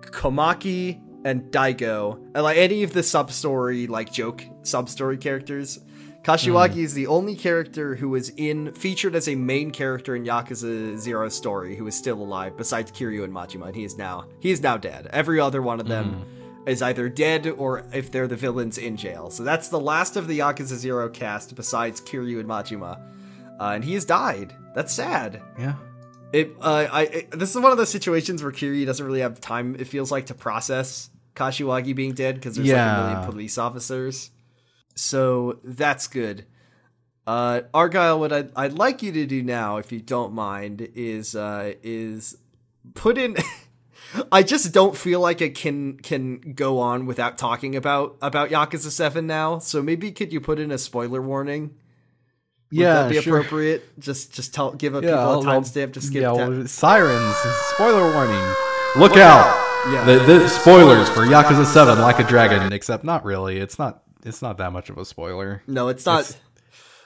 [0.00, 5.78] Komaki and Daigo, and like any of the sub story like joke sub story characters,
[6.22, 10.96] Kashiwagi is the only character who was in featured as a main character in Yakuza
[10.96, 14.50] Zero story who is still alive, besides Kiryu and Majima, and he is now he
[14.50, 15.08] is now dead.
[15.12, 16.24] Every other one of them
[16.66, 19.30] is either dead or if they're the villains in jail.
[19.30, 23.00] So that's the last of the Yakuza Zero cast besides Kiryu and Majima,
[23.60, 24.54] uh, and he has died.
[24.74, 25.42] That's sad.
[25.58, 25.74] Yeah.
[26.32, 29.40] It, uh, I, it, this is one of those situations where Kiryu doesn't really have
[29.40, 29.76] time.
[29.78, 34.30] It feels like to process Kashiwagi being dead because there's like a million police officers.
[34.94, 36.46] So that's good.
[37.26, 41.36] Uh, Argyle, what I'd, I'd like you to do now, if you don't mind, is
[41.36, 42.36] uh, is
[42.94, 43.36] put in.
[44.32, 48.90] I just don't feel like I can can go on without talking about about Yakuza
[48.90, 49.58] Seven now.
[49.58, 51.76] So maybe could you put in a spoiler warning?
[52.72, 53.36] Would Yeah, that be sure.
[53.38, 53.98] appropriate?
[54.00, 56.22] Just just tell give a Yeah, people I'll- a I'll- timestamp to skip.
[56.22, 56.48] yeah, that.
[56.48, 57.36] well, sirens.
[57.74, 58.54] Spoiler warning.
[58.96, 59.58] Look out.
[59.92, 60.04] Yeah.
[60.04, 63.58] The, the spoilers for Yakuza 7 Like a Dragon, except not really.
[63.58, 65.62] It's not it's not that much of a spoiler.
[65.66, 66.20] no, it's not.
[66.20, 66.36] It's-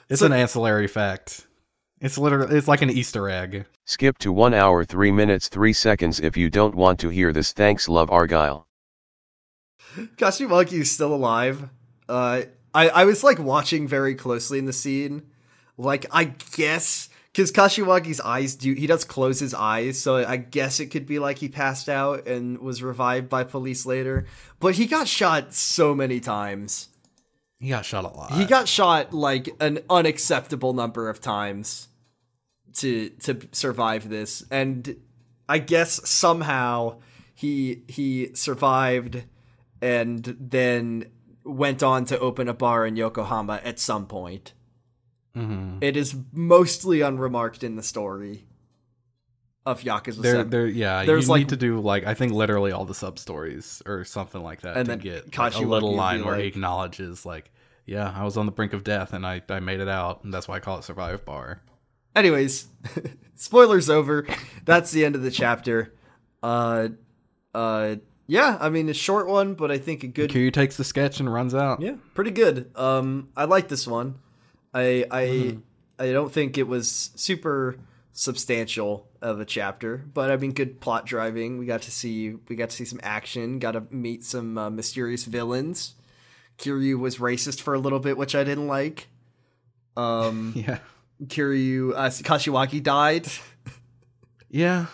[0.09, 1.47] It's an ancillary fact.
[2.01, 3.64] It's literally it's like an Easter egg.
[3.87, 7.53] Skip to 1 hour 3 minutes 3 seconds if you don't want to hear this.
[7.53, 8.67] Thanks, love Argyle.
[10.17, 11.69] Kashiwagi is still alive.
[12.09, 12.43] Uh,
[12.75, 15.23] I I was like watching very closely in the scene.
[15.77, 16.24] Like I
[16.55, 21.07] guess because Kashiwagi's eyes do he does close his eyes, so I guess it could
[21.07, 24.24] be like he passed out and was revived by police later.
[24.59, 26.89] But he got shot so many times.
[27.61, 28.33] He got shot a lot.
[28.33, 31.89] He got shot like an unacceptable number of times
[32.77, 34.97] to to survive this, and
[35.47, 37.01] I guess somehow
[37.35, 39.24] he he survived
[39.83, 41.11] and then
[41.45, 44.55] went on to open a bar in Yokohama at some point.
[45.37, 45.82] Mhm.
[45.82, 48.47] It is mostly unremarked in the story
[49.66, 50.51] of Yakuza There, 7.
[50.51, 51.05] there, yeah.
[51.05, 54.05] There's, you like- need to do like I think literally all the sub stories or
[54.05, 57.51] something like that And to then get like, a little line where he acknowledges like,
[57.84, 60.32] yeah, I was on the brink of death and I, I made it out, and
[60.32, 61.61] that's why I call it Survive Bar.
[62.16, 62.66] Anyways,
[63.34, 64.26] spoilers over.
[64.64, 65.95] That's the end of the chapter.
[66.43, 66.89] Uh,
[67.55, 68.57] uh, yeah.
[68.61, 70.30] I mean, a short one, but I think a good.
[70.30, 71.80] Kiryu takes the sketch and runs out.
[71.82, 72.70] Yeah, pretty good.
[72.74, 74.16] Um, I like this one.
[74.77, 75.61] I I Mm-hmm.
[75.99, 77.77] I don't think it was super
[78.12, 81.57] substantial of a chapter, but I mean, good plot driving.
[81.59, 83.59] We got to see we got to see some action.
[83.59, 85.95] Got to meet some uh, mysterious villains.
[86.59, 89.09] Kiryu was racist for a little bit, which I didn't like.
[89.97, 90.79] Um, Yeah.
[91.24, 93.27] Kiryu uh, Kashiwagi died.
[94.51, 94.87] Yeah.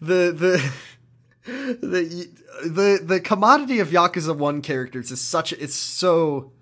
[0.00, 0.72] the the
[1.44, 2.28] the
[2.64, 6.52] the the commodity of Yakuza One characters is such it's so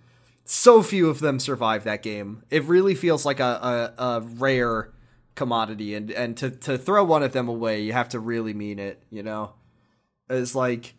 [0.44, 2.42] so few of them survive that game.
[2.50, 4.92] It really feels like a, a, a rare
[5.34, 8.78] commodity, and and to to throw one of them away, you have to really mean
[8.78, 9.02] it.
[9.10, 9.54] You know,
[10.28, 10.94] it's like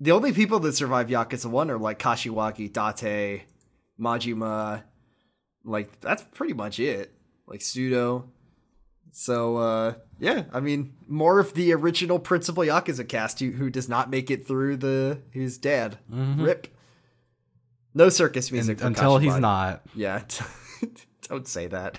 [0.00, 3.44] the only people that survive Yakuza One are like Kashiwagi, Date,
[4.00, 4.84] Majima.
[5.64, 7.12] Like that's pretty much it.
[7.46, 8.30] Like Pseudo.
[9.10, 13.88] So uh yeah, I mean more of the original principal Yakuza cast who, who does
[13.88, 15.98] not make it through the who's dead.
[16.08, 16.68] Rip.
[17.98, 19.82] No circus music And- until he's not.
[19.94, 20.22] Yeah.
[21.28, 21.98] Don't say that.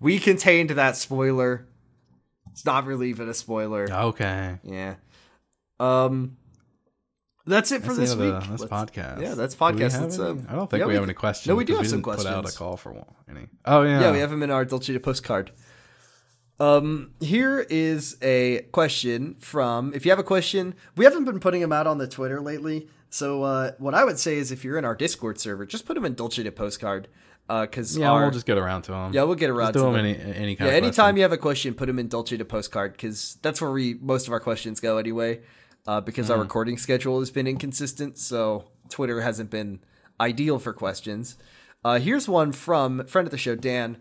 [0.00, 1.66] We contained that spoiler.
[2.50, 3.86] It's not really even a spoiler.
[3.90, 4.58] Okay.
[4.64, 4.96] Yeah.
[5.78, 6.36] Um
[7.46, 8.34] that's it for That's this week.
[8.42, 9.22] the- this podcast.
[9.22, 9.92] Yeah, that's podcast.
[9.92, 11.46] have Let's, um, I don't think yeah, we we have any questions.
[11.48, 13.46] No, we do have some didn't Put out a call for one- any.
[13.64, 14.00] Oh yeah.
[14.00, 15.52] Yeah, we have them in our Dolce postcard.
[16.58, 19.94] Um, here is a question from.
[19.94, 22.88] If you have a question, we haven't been putting them out on the Twitter lately.
[23.10, 25.94] So uh, what I would say is, if you're in our Discord server, just put
[25.94, 27.08] them in Dolce to postcard.
[27.48, 29.12] Because Yeah, our, we'll just get around to them.
[29.12, 30.56] yeah, we'll get around Just to them any any yeah.
[30.56, 30.68] kind.
[30.68, 31.16] of Anytime question.
[31.16, 34.28] you have a question, put them in Dolce to postcard because that's where we most
[34.28, 35.40] of our questions go anyway.
[35.88, 39.80] uh, because our recording schedule has been inconsistent, so Twitter hasn't been
[40.20, 41.36] ideal for questions.
[41.84, 43.96] Uh, here's one from friend of the show, Dan,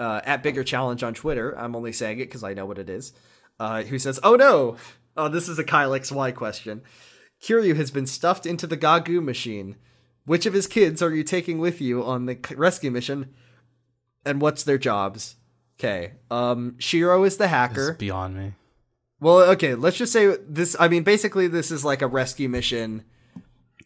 [0.00, 1.56] uh, at Bigger Challenge on Twitter.
[1.56, 3.12] I'm only saying it because I know what it is.
[3.60, 4.76] Uh, who says, "Oh no,
[5.16, 6.82] oh this is a Kyle XY question.
[7.42, 9.76] Kiryu has been stuffed into the Gagu machine.
[10.24, 13.34] Which of his kids are you taking with you on the rescue mission,
[14.24, 15.36] and what's their jobs?"
[15.78, 17.90] Okay, um, Shiro is the hacker.
[17.90, 18.52] It's beyond me.
[19.20, 20.76] Well, okay, let's just say this.
[20.78, 23.04] I mean, basically, this is like a rescue mission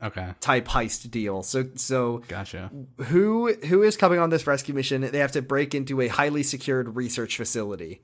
[0.03, 1.45] Okay, type heist deal.
[1.45, 2.73] So, so gotcha.
[3.05, 5.03] who who is coming on this rescue mission?
[5.03, 8.03] They have to break into a highly secured research facility.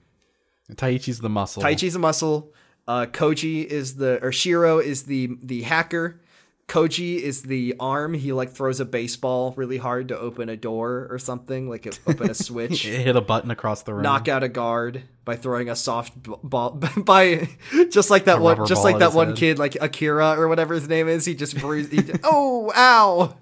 [0.70, 1.62] Taichi's the muscle.
[1.62, 2.52] Taichi's a muscle.
[2.88, 6.20] Uh, Koji is the or Shiro is the the hacker.
[6.68, 8.12] Koji is the arm.
[8.14, 12.30] He like throws a baseball really hard to open a door or something, like open
[12.30, 12.84] a switch.
[12.86, 14.02] hit a button across the room.
[14.02, 17.48] knock out a guard by throwing a soft b- ball by
[17.90, 19.36] just like that A one just like that one head.
[19.36, 23.36] kid like Akira or whatever his name is he just he, oh ow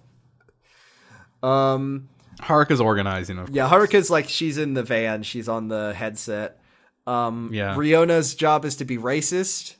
[1.49, 2.09] um
[2.41, 3.39] Haruka's organizing.
[3.39, 6.61] Of yeah Haruka's like she's in the van she's on the headset
[7.07, 7.75] um Yeah.
[7.77, 9.77] Riona's job is to be racist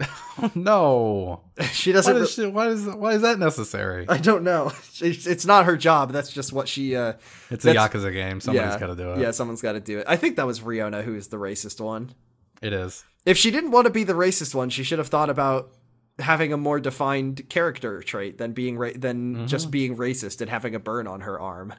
[0.54, 1.42] no.
[1.72, 4.06] she doesn't is, she, why is why is that necessary?
[4.08, 7.14] I don't know it's, not her job that's just what she uh
[7.50, 8.40] It's a Yakuza game.
[8.40, 9.18] Somebody's yeah got to do it.
[9.18, 11.80] yeah someone's got to do it I think that was Riona who is the racist
[11.80, 12.14] one
[12.62, 13.04] It is.
[13.26, 15.70] if she didn't want to be the racist one, she should have thought about
[16.18, 20.74] having a more defined character trait than being ra- than just being racist and having
[20.74, 21.72] a burn on her arm.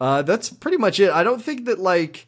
[0.00, 1.10] Uh, that's pretty much it.
[1.10, 2.26] I don't think that like,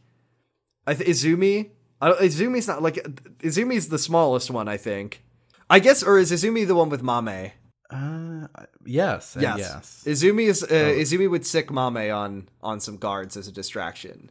[0.87, 1.71] I th- Izumi.
[2.01, 2.97] I don't, Izumi's not like
[3.39, 4.69] Izumi's the smallest one.
[4.69, 5.23] I think.
[5.71, 7.53] I guess, or is Izumi the one with Mame?
[7.91, 8.47] Uh,
[8.85, 9.37] yes.
[9.41, 9.59] Yes.
[9.59, 10.05] Yes.
[10.07, 14.31] Izumi is uh, Izumi would sick Mame on on some guards as a distraction,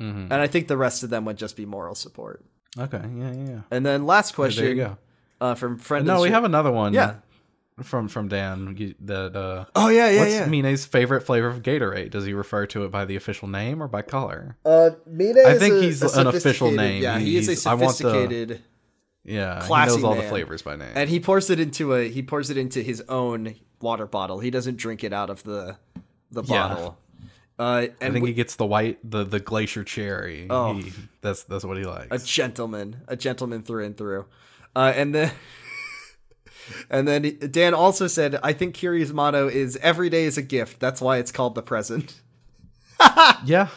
[0.00, 0.24] Mhm.
[0.30, 2.44] and I think the rest of them would just be moral support.
[2.78, 3.00] Okay.
[3.16, 3.32] Yeah.
[3.32, 3.48] Yeah.
[3.50, 3.60] yeah.
[3.70, 4.64] And then last question.
[4.64, 4.96] There you go.
[5.40, 6.02] Uh, from friend.
[6.02, 6.92] of No, we have another one.
[6.94, 7.14] Yeah.
[7.82, 10.46] From from Dan you- that uh Oh yeah, yeah, what's yeah.
[10.46, 12.10] Mine's favorite flavor of Gatorade?
[12.10, 14.56] Does he refer to it by the official name or by color?
[14.64, 17.02] Uh, Mine I is think a- he's a an official name.
[17.02, 18.60] Yeah, he is a He's- I want the- sophisticated,
[19.24, 20.92] Yeah, Classy he knows all the flavors by name.
[20.94, 24.40] and he pours it into a he pours it into his own water bottle.
[24.40, 25.76] He doesn't drink it out of the
[26.30, 26.68] the Yeah.
[26.68, 26.98] bottle.
[27.58, 30.46] Uh, I think we- he gets the white, the the glacier cherry.
[30.48, 30.74] Oh.
[30.74, 32.08] He- that's that's what he likes.
[32.10, 34.26] a gentleman, a gentleman through and through.
[34.76, 35.32] Uh, and then.
[36.88, 40.80] And then Dan also said, "I think Kiryu's motto is every day is a gift.
[40.80, 42.20] That's why it's called the present."
[43.44, 43.68] yeah.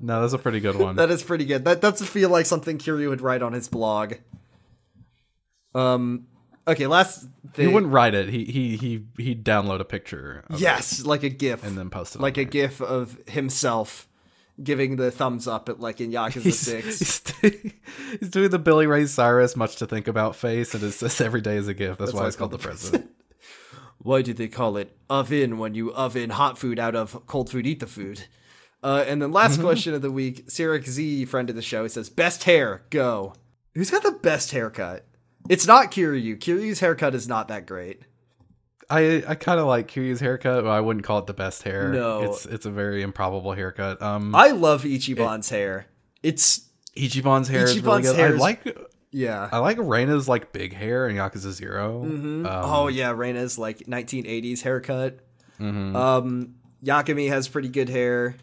[0.00, 0.96] No, that's a pretty good one.
[0.96, 1.64] That is pretty good.
[1.64, 4.14] That doesn't feel like something Kiryu would write on his blog.
[5.74, 6.26] Um.
[6.66, 6.86] Okay.
[6.86, 7.68] Last thing.
[7.68, 8.28] he wouldn't write it.
[8.28, 10.44] He he he he'd download a picture.
[10.48, 12.50] Of Yes, like a GIF, And then post it like a there.
[12.50, 14.08] GIF of himself
[14.62, 16.98] giving the thumbs up at like in Yakuza He's, Six.
[17.40, 17.72] he's,
[18.20, 21.40] he's doing the Billy Ray Cyrus much to think about face, and it says every
[21.40, 21.98] day is a gift.
[21.98, 23.10] That's, why it's called the present.
[24.02, 27.66] Why did they call it oven when you oven hot food out of cold food?
[27.66, 28.24] Eat the food.
[28.82, 32.08] Uh, and then last question of the week, Sirik Z, friend of the show, says
[32.08, 32.82] best hair.
[32.88, 33.34] Go.
[33.74, 35.04] Who's got the best haircut?
[35.50, 36.38] It's not Kiryu.
[36.38, 38.02] Kiryu's haircut is not that great.
[38.90, 41.88] I I kind of like Kiryu's haircut, but I wouldn't call it the best hair.
[41.90, 42.22] No.
[42.22, 44.02] it's it's a very improbable haircut.
[44.02, 45.86] Um, I love Ichiban's hair.
[46.22, 48.16] It's Ichiban's hair is really Ichiban's good.
[48.16, 48.78] hair I like
[49.12, 49.48] yeah.
[49.52, 54.62] I like Reina's like big hair and Yakuza 0 Um, oh yeah, Reina's like 1980s
[54.62, 55.20] haircut.
[55.58, 55.94] mhm.
[55.94, 56.54] Um,
[56.84, 58.36] Yagami has pretty good hair.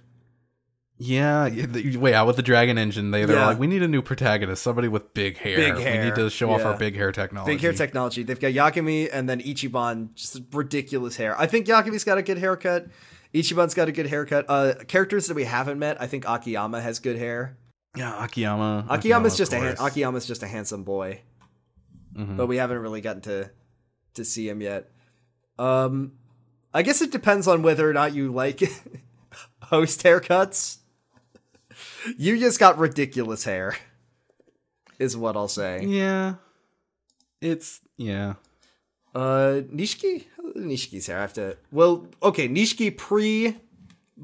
[0.99, 3.45] Yeah, yeah, the- wait, out with the Dragon Engine, they they're Yeah.
[3.47, 5.55] like, we need a new protagonist, somebody with big hair.
[5.57, 6.01] Big hair.
[6.01, 7.53] We need to show off our big hair technology.
[7.53, 8.23] Big hair technology.
[8.23, 11.39] They've got Yagami and then Ichiban, just ridiculous hair.
[11.39, 12.87] I think Yagami's got a good haircut.
[13.33, 14.45] Ichiban's got a good haircut.
[14.49, 17.57] Uh, characters that we haven't met, I think Akiyama has good hair.
[17.95, 18.87] Yeah, Akiyama.
[18.89, 21.21] Akiyama's just a Akiyama's just a handsome boy,
[22.17, 22.37] Mhm.
[22.37, 23.51] but we haven't really gotten to
[24.15, 24.89] to see him yet.
[25.59, 26.13] Um,
[26.73, 28.61] I guess it depends on whether or not you like
[29.63, 30.77] host haircuts.
[32.17, 33.75] You just got ridiculous hair,
[34.99, 35.83] is what I'll say.
[35.83, 36.35] Yeah,
[37.41, 38.33] it's yeah.
[39.15, 40.25] Uh, Nishiki,
[40.55, 41.17] Nishiki's hair.
[41.17, 41.57] I have to.
[41.71, 43.55] Well, okay, Nishiki pre,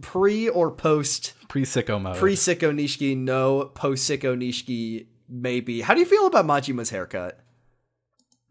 [0.01, 2.17] pre or post Pre sicko mode.
[2.17, 3.17] pre Sicko Nishiki.
[3.17, 5.07] No, post Sicko Nishiki.
[5.29, 5.81] Maybe.
[5.81, 7.39] How do you feel about Majima's haircut?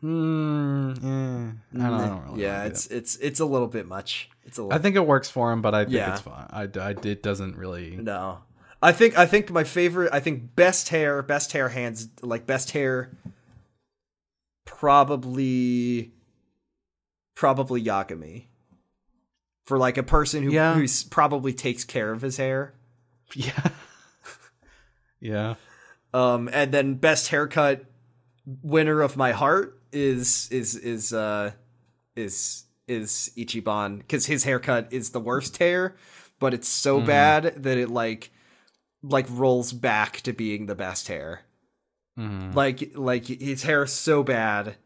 [0.02, 2.96] Mm, yeah, I don't, I don't really yeah, it's it.
[2.96, 4.28] it's it's a little bit much.
[4.44, 4.78] It's a I little.
[4.78, 6.12] I think it works for him, but I think Yeah.
[6.14, 6.46] it's fine.
[6.50, 7.96] I, I it doesn't really.
[7.96, 8.38] no,
[8.82, 10.10] I think I think my favorite.
[10.12, 13.12] I think best hair, best hair hands like best hair.
[14.64, 16.12] Probably,
[17.36, 18.46] probably Yagami.
[19.66, 20.74] For like a person who Yeah.
[20.74, 22.74] who's probably takes care of his hair.
[23.34, 23.68] Yeah.
[25.20, 25.54] yeah.
[26.12, 27.86] Um, and then best haircut,
[28.44, 31.52] winner of my heart is is is uh
[32.14, 35.96] is is Ichiban because his haircut is the worst hair,
[36.40, 38.30] but it's so bad that it like
[39.02, 41.42] like rolls back to being the best hair.
[42.18, 42.52] Mm-hmm.
[42.52, 44.76] Like like his hair is so bad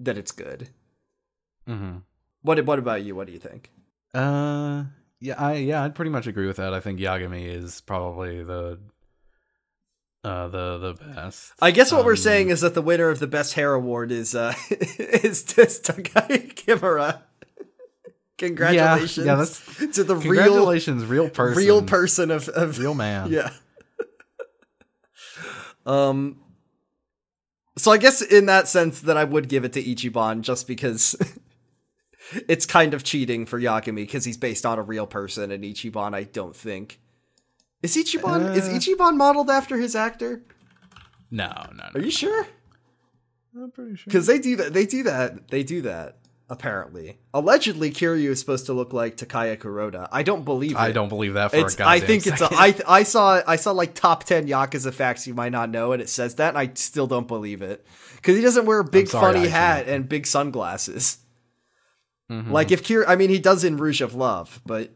[0.00, 0.68] that it's good.
[1.68, 1.98] Mm-hmm.
[2.42, 3.14] What what about you?
[3.14, 3.70] What do you think?
[4.14, 4.84] Uh,
[5.20, 6.74] yeah, I yeah, I'd pretty much agree with that.
[6.74, 8.78] I think Yagami is probably the
[10.24, 11.52] uh the the best.
[11.62, 14.10] I guess what we're Um, saying is that the winner of the best hair award
[14.10, 17.22] is uh is, is Takuya Kimura.
[18.38, 23.32] Congratulations yeah, that's- to the real Congratulations, real person, real person of, of real man.
[23.32, 23.50] yeah.
[25.86, 26.38] um
[27.78, 31.14] so I guess in that sense that I would give it to Ichiban just because
[32.48, 36.14] it's kind of cheating for Yagami because he's based on a real person and Ichiban
[36.14, 37.00] I don't think
[37.82, 38.72] is Ichiban is Uh.
[38.72, 40.42] Ichiban modeled after his actor?
[41.30, 42.46] No, no, Are you sure?
[43.54, 44.04] I'm pretty sure.
[44.06, 44.72] Because they do that.
[44.74, 45.48] They do that.
[45.48, 46.16] They do that.
[46.48, 50.08] Apparently, allegedly, Kiryu is supposed to look like Takaya Kuroda.
[50.12, 50.76] I don't believe it.
[50.78, 51.74] I don't believe that for It's.
[51.74, 52.40] a goddamn I think it's.
[52.40, 52.48] A.
[52.52, 52.74] I.
[52.86, 53.42] I saw.
[53.44, 56.50] I saw like top ten Yakuza facts you might not know, and it says that,
[56.50, 59.50] and I still don't believe it because he doesn't wear a big sorry, funny I
[59.50, 61.18] hat and big sunglasses.
[62.30, 62.52] Mhm.
[62.52, 64.90] Like if Kiryu, I mean, he does in Rouge of Love, but,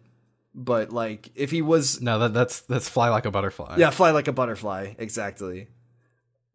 [0.55, 3.75] but like if he was no, that that's that's fly like a butterfly.
[3.77, 4.95] yeah, fly like a butterfly.
[4.99, 5.67] Exactly.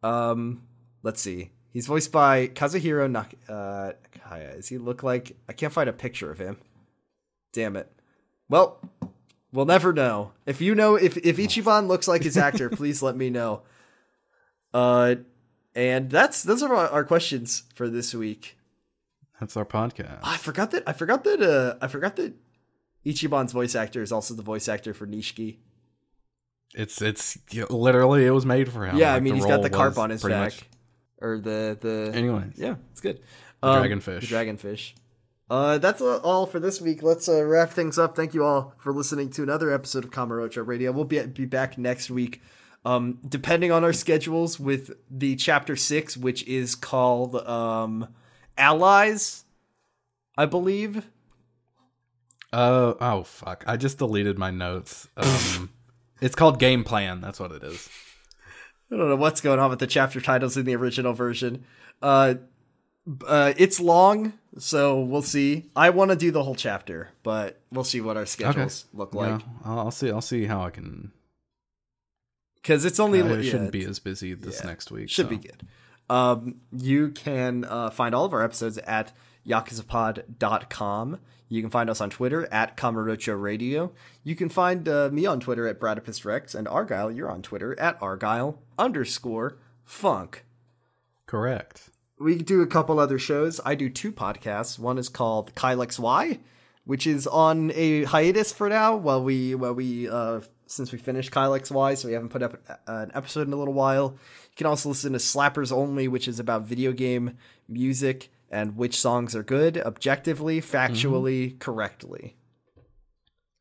[0.02, 0.62] Um,
[1.02, 1.50] let's see.
[1.70, 3.92] He's voiced by Kazuhiro Nak- uh,
[4.26, 4.56] Nakaya.
[4.56, 5.36] Does he look like?
[5.48, 6.58] I can't find a picture of him.
[7.52, 7.90] Damn it.
[8.48, 8.80] Well,
[9.52, 10.32] we'll never know.
[10.46, 13.62] If you know, if if Ichiban looks like his actor, please let me know.
[14.74, 15.16] Uh,
[15.74, 18.56] and that's those are our, our questions for this week.
[19.40, 20.20] that's our podcast.
[20.22, 20.82] I forgot that.
[20.86, 21.42] I forgot that.
[21.42, 22.34] Uh, I forgot that
[23.04, 25.56] Ichiban's voice actor is also the voice actor for Nishiki.
[26.74, 27.38] It's it's
[27.70, 28.96] literally it was made for him.
[28.96, 30.62] Yeah, I mean he's got the carp on his back, much-
[31.20, 32.10] or the the.
[32.14, 32.44] anyway.
[32.56, 33.20] Yeah, it's good.
[33.62, 34.20] The Um, dragonfish.
[34.20, 34.92] The dragonfish.
[35.48, 37.02] Uh, that's all for this week.
[37.02, 38.16] Let's uh, wrap things up.
[38.16, 40.90] Thank you all for listening to another episode of Kamurocho Radio.
[40.90, 42.42] We'll be be back next week,
[42.84, 48.08] um, depending on our schedules, with the chapter six, which is called um,
[48.58, 49.44] Allies,
[50.36, 51.06] I believe.
[52.52, 53.62] Uh oh fuck!
[53.68, 55.06] I just deleted my notes.
[55.16, 55.70] Um,
[56.20, 57.20] it's called Game Plan.
[57.20, 57.88] That's what it is.
[58.90, 61.64] I don't know what's going on with the chapter titles in the original version.
[62.02, 62.34] Uh,
[63.26, 65.70] uh, it's long, so we'll see.
[65.76, 69.40] I want to do the whole chapter, but we'll see what our schedules look like.
[69.40, 70.10] yeah, I'll, see.
[70.10, 71.12] I'll see how I can.
[72.56, 74.66] Because it's only I yeah, shouldn't be as busy this yeah.
[74.66, 75.08] next week.
[75.08, 75.30] should so.
[75.30, 75.62] be good.
[76.08, 79.12] Um, you can uh, find all of our episodes at
[79.46, 81.18] yakuzapod.com.
[81.48, 83.92] You can find us on Twitter at Kamurocho Radio.
[84.24, 87.78] You can find uh, me on Twitter at Bradipus Rex, and Argyle, you're on Twitter
[87.78, 90.44] at Argyle underscore Funk.
[91.26, 91.90] Correct.
[92.18, 93.60] We do a couple other shows.
[93.64, 94.78] I do two podcasts.
[94.78, 96.40] One is called Kyle XY,
[96.84, 101.30] which is on a hiatus for now while we while we uh since we finished
[101.30, 104.16] Kyle XY, so we haven't put up an episode in a little while.
[104.50, 107.36] You can also listen to Slappers Only, which is about video game
[107.68, 112.36] music and which songs are good objectively, factually, correctly.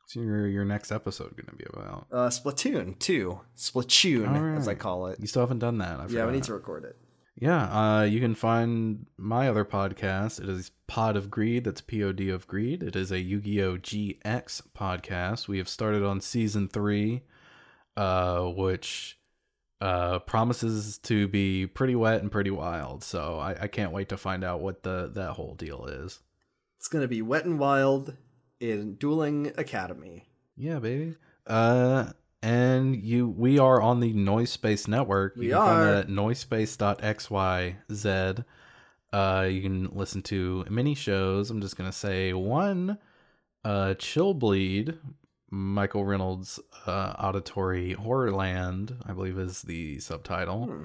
[0.08, 2.08] So your your next episode going to be about?
[2.10, 3.40] Uh Splatoon 2.
[3.58, 5.20] Splatoon, as I call it.
[5.20, 6.00] You still haven't done that.
[6.00, 6.96] I Yeah, we need to record it.
[7.38, 10.42] Yeah, uh, you can find my other podcast.
[10.42, 11.66] It is Pod of Greed.
[11.66, 12.82] That's P O D of Greed.
[12.82, 15.48] It is a Yu Gi Oh GX podcast.
[15.50, 17.24] We have started on season three,
[17.98, 19.20] uh, which
[19.82, 23.04] uh, promises to be pretty wet and pretty wild.
[23.04, 26.20] So I, I can't wait to find out what the that whole deal is.
[26.78, 28.16] It's going to be Wet and Wild
[28.62, 30.30] in Dueling Academy.
[30.56, 31.16] Yeah, baby.
[31.46, 32.12] Uh,
[32.46, 35.36] and you, we are on the Noise Space Network.
[35.36, 35.86] We you can find are.
[35.86, 38.46] that at noisespace.xyz.
[39.12, 41.50] Uh, you can listen to mini shows.
[41.50, 43.00] I'm just gonna say one.
[43.64, 44.96] Uh, Chill Bleed,
[45.50, 50.66] Michael Reynolds' uh, auditory Horrorland, I believe is the subtitle.
[50.66, 50.84] Hmm.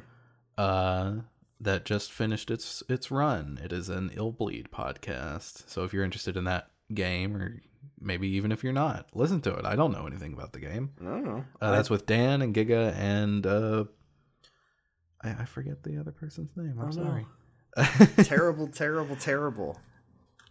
[0.57, 1.17] Uh,
[1.61, 3.61] that just finished its its run.
[3.63, 5.69] It is an Ill Bleed podcast.
[5.69, 7.61] So if you're interested in that game, or
[8.01, 9.65] maybe even if you're not, listen to it.
[9.65, 10.91] I don't know anything about the game.
[11.01, 11.45] I don't know.
[11.61, 13.85] Uh, that's with Dan and Giga and uh,
[15.23, 16.79] I, I forget the other person's name.
[16.81, 17.27] I'm sorry.
[18.25, 19.79] terrible, terrible, terrible.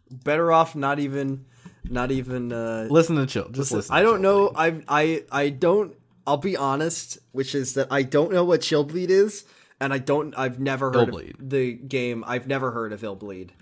[0.09, 1.45] Better off not even,
[1.89, 2.51] not even.
[2.51, 3.45] Uh, listen to chill.
[3.45, 3.77] Just listen.
[3.77, 3.95] listen.
[3.95, 4.51] I don't know.
[4.55, 5.95] I I I don't.
[6.25, 9.45] I'll be honest, which is that I don't know what chill bleed is,
[9.79, 10.33] and I don't.
[10.37, 12.23] I've never heard of the game.
[12.25, 13.53] I've never heard of ill bleed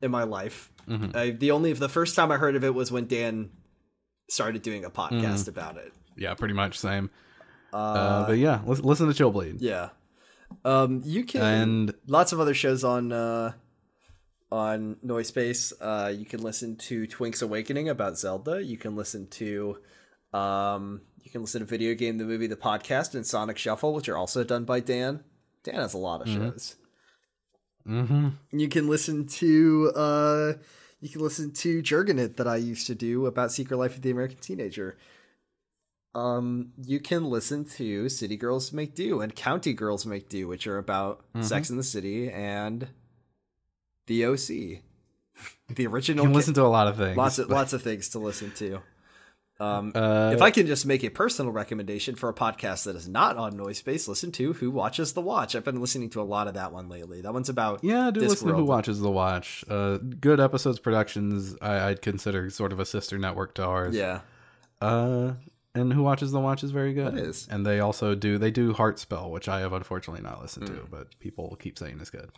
[0.00, 0.72] in my life.
[0.90, 1.16] Mm-hmm.
[1.16, 3.50] I, the only the first time I heard of it was when Dan
[4.28, 5.48] started doing a podcast Mm-hmm.
[5.50, 5.92] about it.
[6.16, 7.10] Yeah, pretty much same.
[7.72, 9.60] Uh, but yeah, listen, listen to Chill Bleed.
[9.60, 9.90] Yeah.
[10.64, 13.52] Um, you can And- lots of other shows on uh,
[14.50, 15.72] on Noise Space.
[15.80, 18.62] Uh, you can listen to Twink's Awakening about Zelda.
[18.62, 19.78] You can listen to
[20.32, 24.08] um, you can listen to Video Game, the Movie, the Podcast, and Sonic Shuffle, which
[24.08, 25.22] are also done by Dan.
[25.62, 26.74] Dan has a lot of shows.
[27.88, 28.28] Mm-hmm.
[28.52, 30.52] You can listen to uh,
[31.00, 34.10] you can listen to Jurgenit that I used to do about Secret Life of the
[34.10, 34.96] American Teenager.
[36.14, 40.66] Um, you can listen to City Girls Make Do and County Girls Make Do, which
[40.66, 42.88] are about Sex in the City and
[44.08, 44.82] the OC,
[45.68, 46.24] the original.
[46.24, 47.16] You can ca- listen to a lot of things.
[47.16, 48.80] lots of lots of things to listen to.
[49.60, 53.06] Um, Uh, if I can just make a personal recommendation for a podcast that is
[53.08, 55.54] not on Noise Space, listen to Who Watches the Watch.
[55.54, 57.20] I've been listening to a lot of that one lately.
[57.20, 59.62] That one's about Yeah, do listen to Who Watches the Watch.
[59.68, 61.56] Uh, good episodes, productions.
[61.60, 63.94] I, I'd consider sort of a sister network to ours.
[63.94, 64.20] Yeah,
[64.80, 65.32] Uh,
[65.74, 67.14] and Who Watches the Watch is very good.
[67.18, 67.46] It is.
[67.50, 70.74] And they also do they do Heart Spell, which I have unfortunately not listened Hmm.
[70.76, 72.30] to, but people keep saying is good.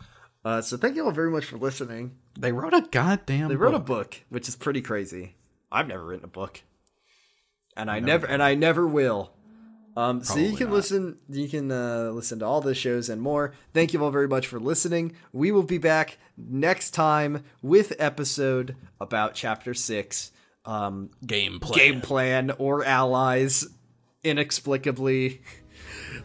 [0.45, 2.17] uh, so thank you all very much for listening.
[2.37, 3.47] They wrote a goddamn.
[3.47, 4.11] They wrote a book.
[4.11, 5.35] book, which is pretty crazy.
[5.71, 6.61] I've never written a book,
[7.75, 9.33] and I never and I never will.
[9.95, 10.75] Um, so you can not.
[10.75, 13.53] listen, you can uh, listen to all the shows and more.
[13.73, 15.13] Thank you all very much for listening.
[15.31, 20.31] We will be back next time with episode about chapter six,
[20.65, 21.77] um, game plan.
[21.77, 23.67] game plan or allies,
[24.23, 25.41] inexplicably.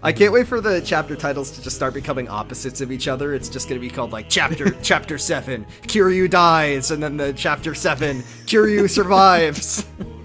[0.02, 3.34] I can't wait for the chapter titles to just start becoming opposites of each other.
[3.34, 7.32] It's just going to be called like chapter chapter 7, Kiryu dies and then the
[7.32, 9.84] chapter 7, Kiryu survives.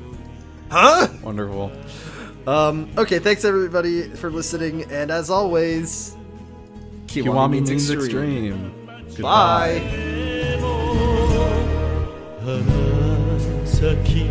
[0.73, 1.09] huh?
[1.23, 1.73] Wonderful.
[2.47, 6.17] Um okay, thanks everybody for listening and as always
[7.07, 8.73] Kiwami, Kiwami means, means extreme.
[9.07, 9.23] extreme.
[9.23, 10.19] Bye.
[12.49, 12.55] 花
[13.65, 14.29] 咲き